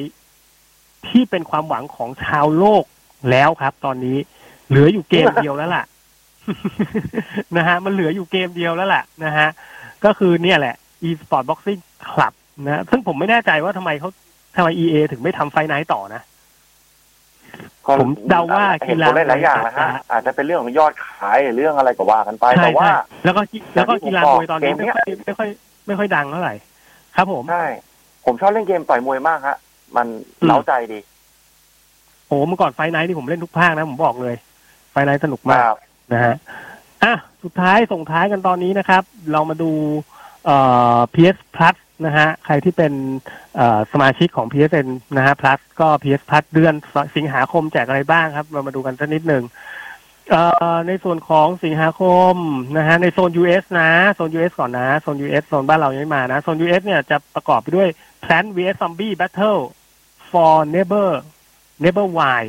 [1.09, 2.85] ที่เป็นความหวังของชาวโลก
[3.31, 4.19] แล้วครับ ตอนนี้
[4.69, 5.85] เหลืออยู่เกมเดียวแล้วล่ะ
[7.57, 9.49] นะฮะมันเหลืออยู่เกมเดียวแล้วล่ะนะฮะ
[10.05, 10.75] ก็คือเนี่ยแหละ
[11.09, 11.81] eSports Boxing
[12.11, 12.33] Club
[12.67, 14.09] นะซึ่งผมไม่แน่ใจว่าทำไมเขา
[14.57, 16.23] ทำไม EA ถึงไม่ทำ Fight Night ต่อนะ
[18.01, 22.95] ผมเดาว่าเห็กีนฬาตัวเลขหลายอย่างนะฮะอาจจะเป็นเรื่องของยอดขายหรือเรื่องอะไรก็ว่ากันไปใช่แต่ว่าใช่
[23.25, 25.49] แล้วก็กีแล้วก็อย่างที่กีฬามวยผมบอกตอนนี้เกมเนี้ไม่ค่อยไม่ค่อย
[25.87, 26.55] ไม่ค่อยดังเท่าไหร่
[27.17, 27.67] ครับผมใช่
[28.27, 29.57] ผมชอบเล่นเกมต่อยมวยมากฮะ
[29.97, 30.07] มัน
[30.41, 30.99] อืมเร้าใจดี
[32.27, 34.35] โอ้เมื่อก่อน Fight Night นี่ผมเล่นทุกภาคนะ ผมบอกเลย
[34.93, 35.79] Fight Night สนุกมากครับ
[36.13, 36.35] นะฮะ
[37.03, 39.03] อะสุดท้ายส่งท้ายกันตอนนี้นะครับ
[39.33, 39.73] เรามาดู
[40.45, 40.57] เอ่
[40.97, 42.93] อ PS Plus นะฮะใครที่เป็น
[43.93, 46.75] สมาชิกของ PSN นะฮะ Plus ก็ PS Plus เดือน
[47.17, 49.45] สิงหาคมแจกอะไรบ้างครับ เรามาดูกันสักนิดหนึ่ง
[50.89, 52.03] ในส่วนของสิงหาค
[52.33, 52.35] ม
[52.77, 57.89] นะฮะในโซน US นะโซน US ก่อนนะโซน US โซนบ้านเรายังไม่มานะโซน US เนี่ยจะประกอบไปด้วย
[58.25, 59.61] Plants vs Zombies Battle
[60.31, 61.11] for Neighbor
[61.85, 62.41] Never Ville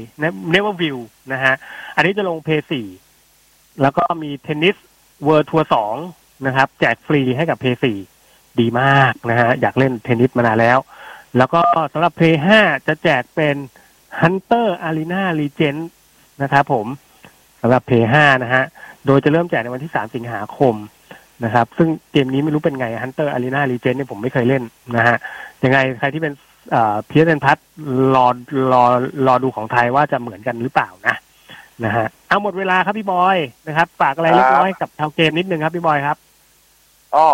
[0.54, 0.98] Neighborville
[1.32, 1.54] นะฮะ
[1.96, 2.88] อันนี้จะลง Play สี่
[3.82, 4.76] แล้วก็มี Tennis
[5.26, 5.96] World Tour สอง
[6.48, 7.98] นะครับ แจกฟรีให้กับ Play สี่
[8.60, 10.78] ดีมากนะฮะ อยากเล่นเทนนิสมานานแล้ว
[11.38, 11.62] แล้วก็
[11.94, 13.56] สำหรับ Play ห้าจะแจกเป็น
[14.22, 15.80] Hunter Arena Legend
[16.42, 16.86] นะครับผม
[17.62, 18.64] สำหรับเพย์ห้านะฮะ
[19.06, 20.76] โดยจะเริ่มแจกในวันที่สามสิงหาคม
[21.46, 24.64] นะครับ ซึ่งเกมนี้ไม่รู้เป็นไง Hunter Arena Legend เนี่ยผมไม่เคยเล่น
[24.96, 25.18] นะฮะ
[25.64, 26.34] ยังไงใครที่เป็น
[27.10, 27.58] พีเอสเอ็นพัท
[28.16, 28.28] รอ
[28.72, 28.84] รอ
[29.28, 31.16] รอดูของไทยว่าจะเหมือนกันหรือเปล่านะ
[31.86, 36.18] นะฮะเอาหมดเวลาครับพี่บอยนะครับฝากอะไรเล็กน้อยกับชาวเกมนิดนึงครับพี่บอยครับ
[37.16, 37.28] อ๋อ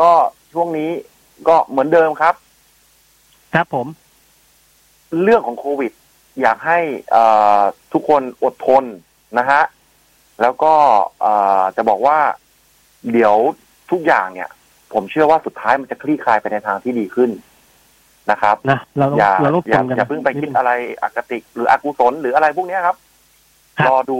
[0.00, 0.10] ก็
[0.52, 0.90] ช่วงนี้
[1.48, 2.34] ก็เหมือนเดิมครับ
[3.54, 3.86] ครับผม
[5.22, 5.92] เรื่องของโควิด
[6.40, 6.78] อยากให้
[7.10, 7.24] เอ่
[7.58, 7.60] อ
[7.92, 8.84] ทุกคนอดทน
[9.38, 9.62] นะฮะ
[10.42, 10.72] แล้วก็
[11.20, 12.18] เอ่อจะบอกว่า
[13.12, 13.34] เดี๋ยว
[13.90, 14.48] ทุกอย่างเนี่ย
[14.92, 17.30] ผมเชื่อว่าสุดท้ายมันจะคลี่คลายไปในทางที่ดีขึ้น
[18.30, 20.70] นะครับนะเราต้องอย่าเราต้องอย่าทนกันอย่าเพิ่งไปคิดอะไร
[21.02, 22.96] อคติหรืออกุศลหรืออะไรพวกเนี้ยครับ
[23.88, 24.18] รอดู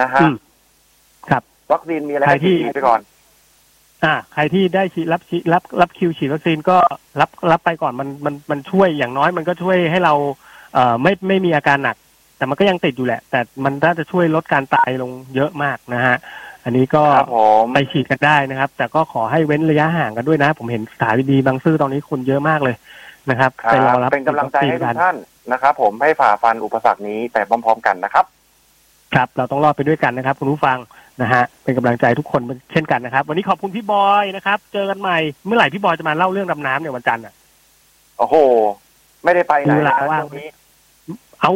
[0.00, 0.34] นะฮะอืม
[1.30, 1.42] ครับ
[1.72, 3.00] วัคซีนมีอะไรใครให้ที่ฉีดไปก่อน
[4.04, 6.76] อ่า ใครที่ได้ฉีดรับฉีดรับรับคิวฉีดวัคซีนก็
[7.20, 10.14] รับรับไปก่อนมันมันมันช่วยอย่างน้อยมันก็ช่วยให้เรา
[10.74, 11.96] เอ่อไม่ไม่มีอาการหนัก
[12.36, 16.26] แต่มันก็ยังติดอยู่แหละ แต่มันน่าจะช่วยลดการตายลงเยอะมากนะฮะอ
[16.64, 22.76] อันนี้ก็ครับผมไปฉีดกันได้นะครับ แต่ก็ขอให้เว้นระยะห่างกันด้วยนะ ผมเห็นสถานีดีบางซื่อตอนนี้คนเยอะมากเลย
[23.30, 25.16] นะครับครับไปรอรับเป็นกำลังใจให้ทุวักคซีท่าน
[25.52, 28.24] นะครับผมให้ฝ่าฟันอุปสรรคนี้ไปพร้อม ๆ กันนะครับ
[29.14, 30.78] ครับเราต้องรอดไปด้วยกันนะครับ คุณผู้ฟัง
[31.22, 32.42] นะฮะเป็นกำลังใจทุกคน
[32.72, 37.34] เช่นกันนะครับ วันนี้ขอบคุณพี่บอยนะครับ เจอกันใหม่เมื่อไหร่พี่บอยจะมาเล่าเรื่องดำน้ำเนี่ยวันจันทร์อะ
[38.18, 38.34] โอ้โห
[39.24, 40.48] ไม่ได้ไปไหนเวลานะว่างช่วงนี้
[41.40, 41.52] เอา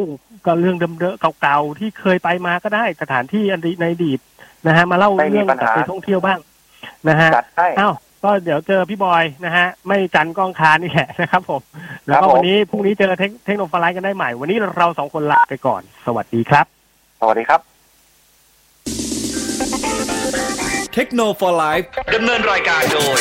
[0.46, 4.20] ก็เรื่องเดิมๆเก่าๆที่เคยไปมาก็ได้สถานที่อันดีในอดีต
[4.66, 6.38] นะฮะมาเล่าไม่มีเรื่องปัญหาไปท่องเที่ยวบ้าง
[7.08, 7.90] นะฮะจัดให้เอ้า
[8.24, 11.62] ก็เดี๋ยวเจอพี่บอยนะฮะ ไม่จันทร์ก้องคานนี่แหละนะครับผม
[12.06, 16.66] แล้วครัก็บผมวันนี้พรุ่งนี้เจอเทคเทคโนโลยีกันได้ใหม่ วันนี้เราสองคนลาไปก่อน สวัสดีครับ
[17.20, 17.60] สวัสดีครับ
[20.94, 21.70] เทคโนโลยี
[22.14, 23.20] ดำเนินรายการโดย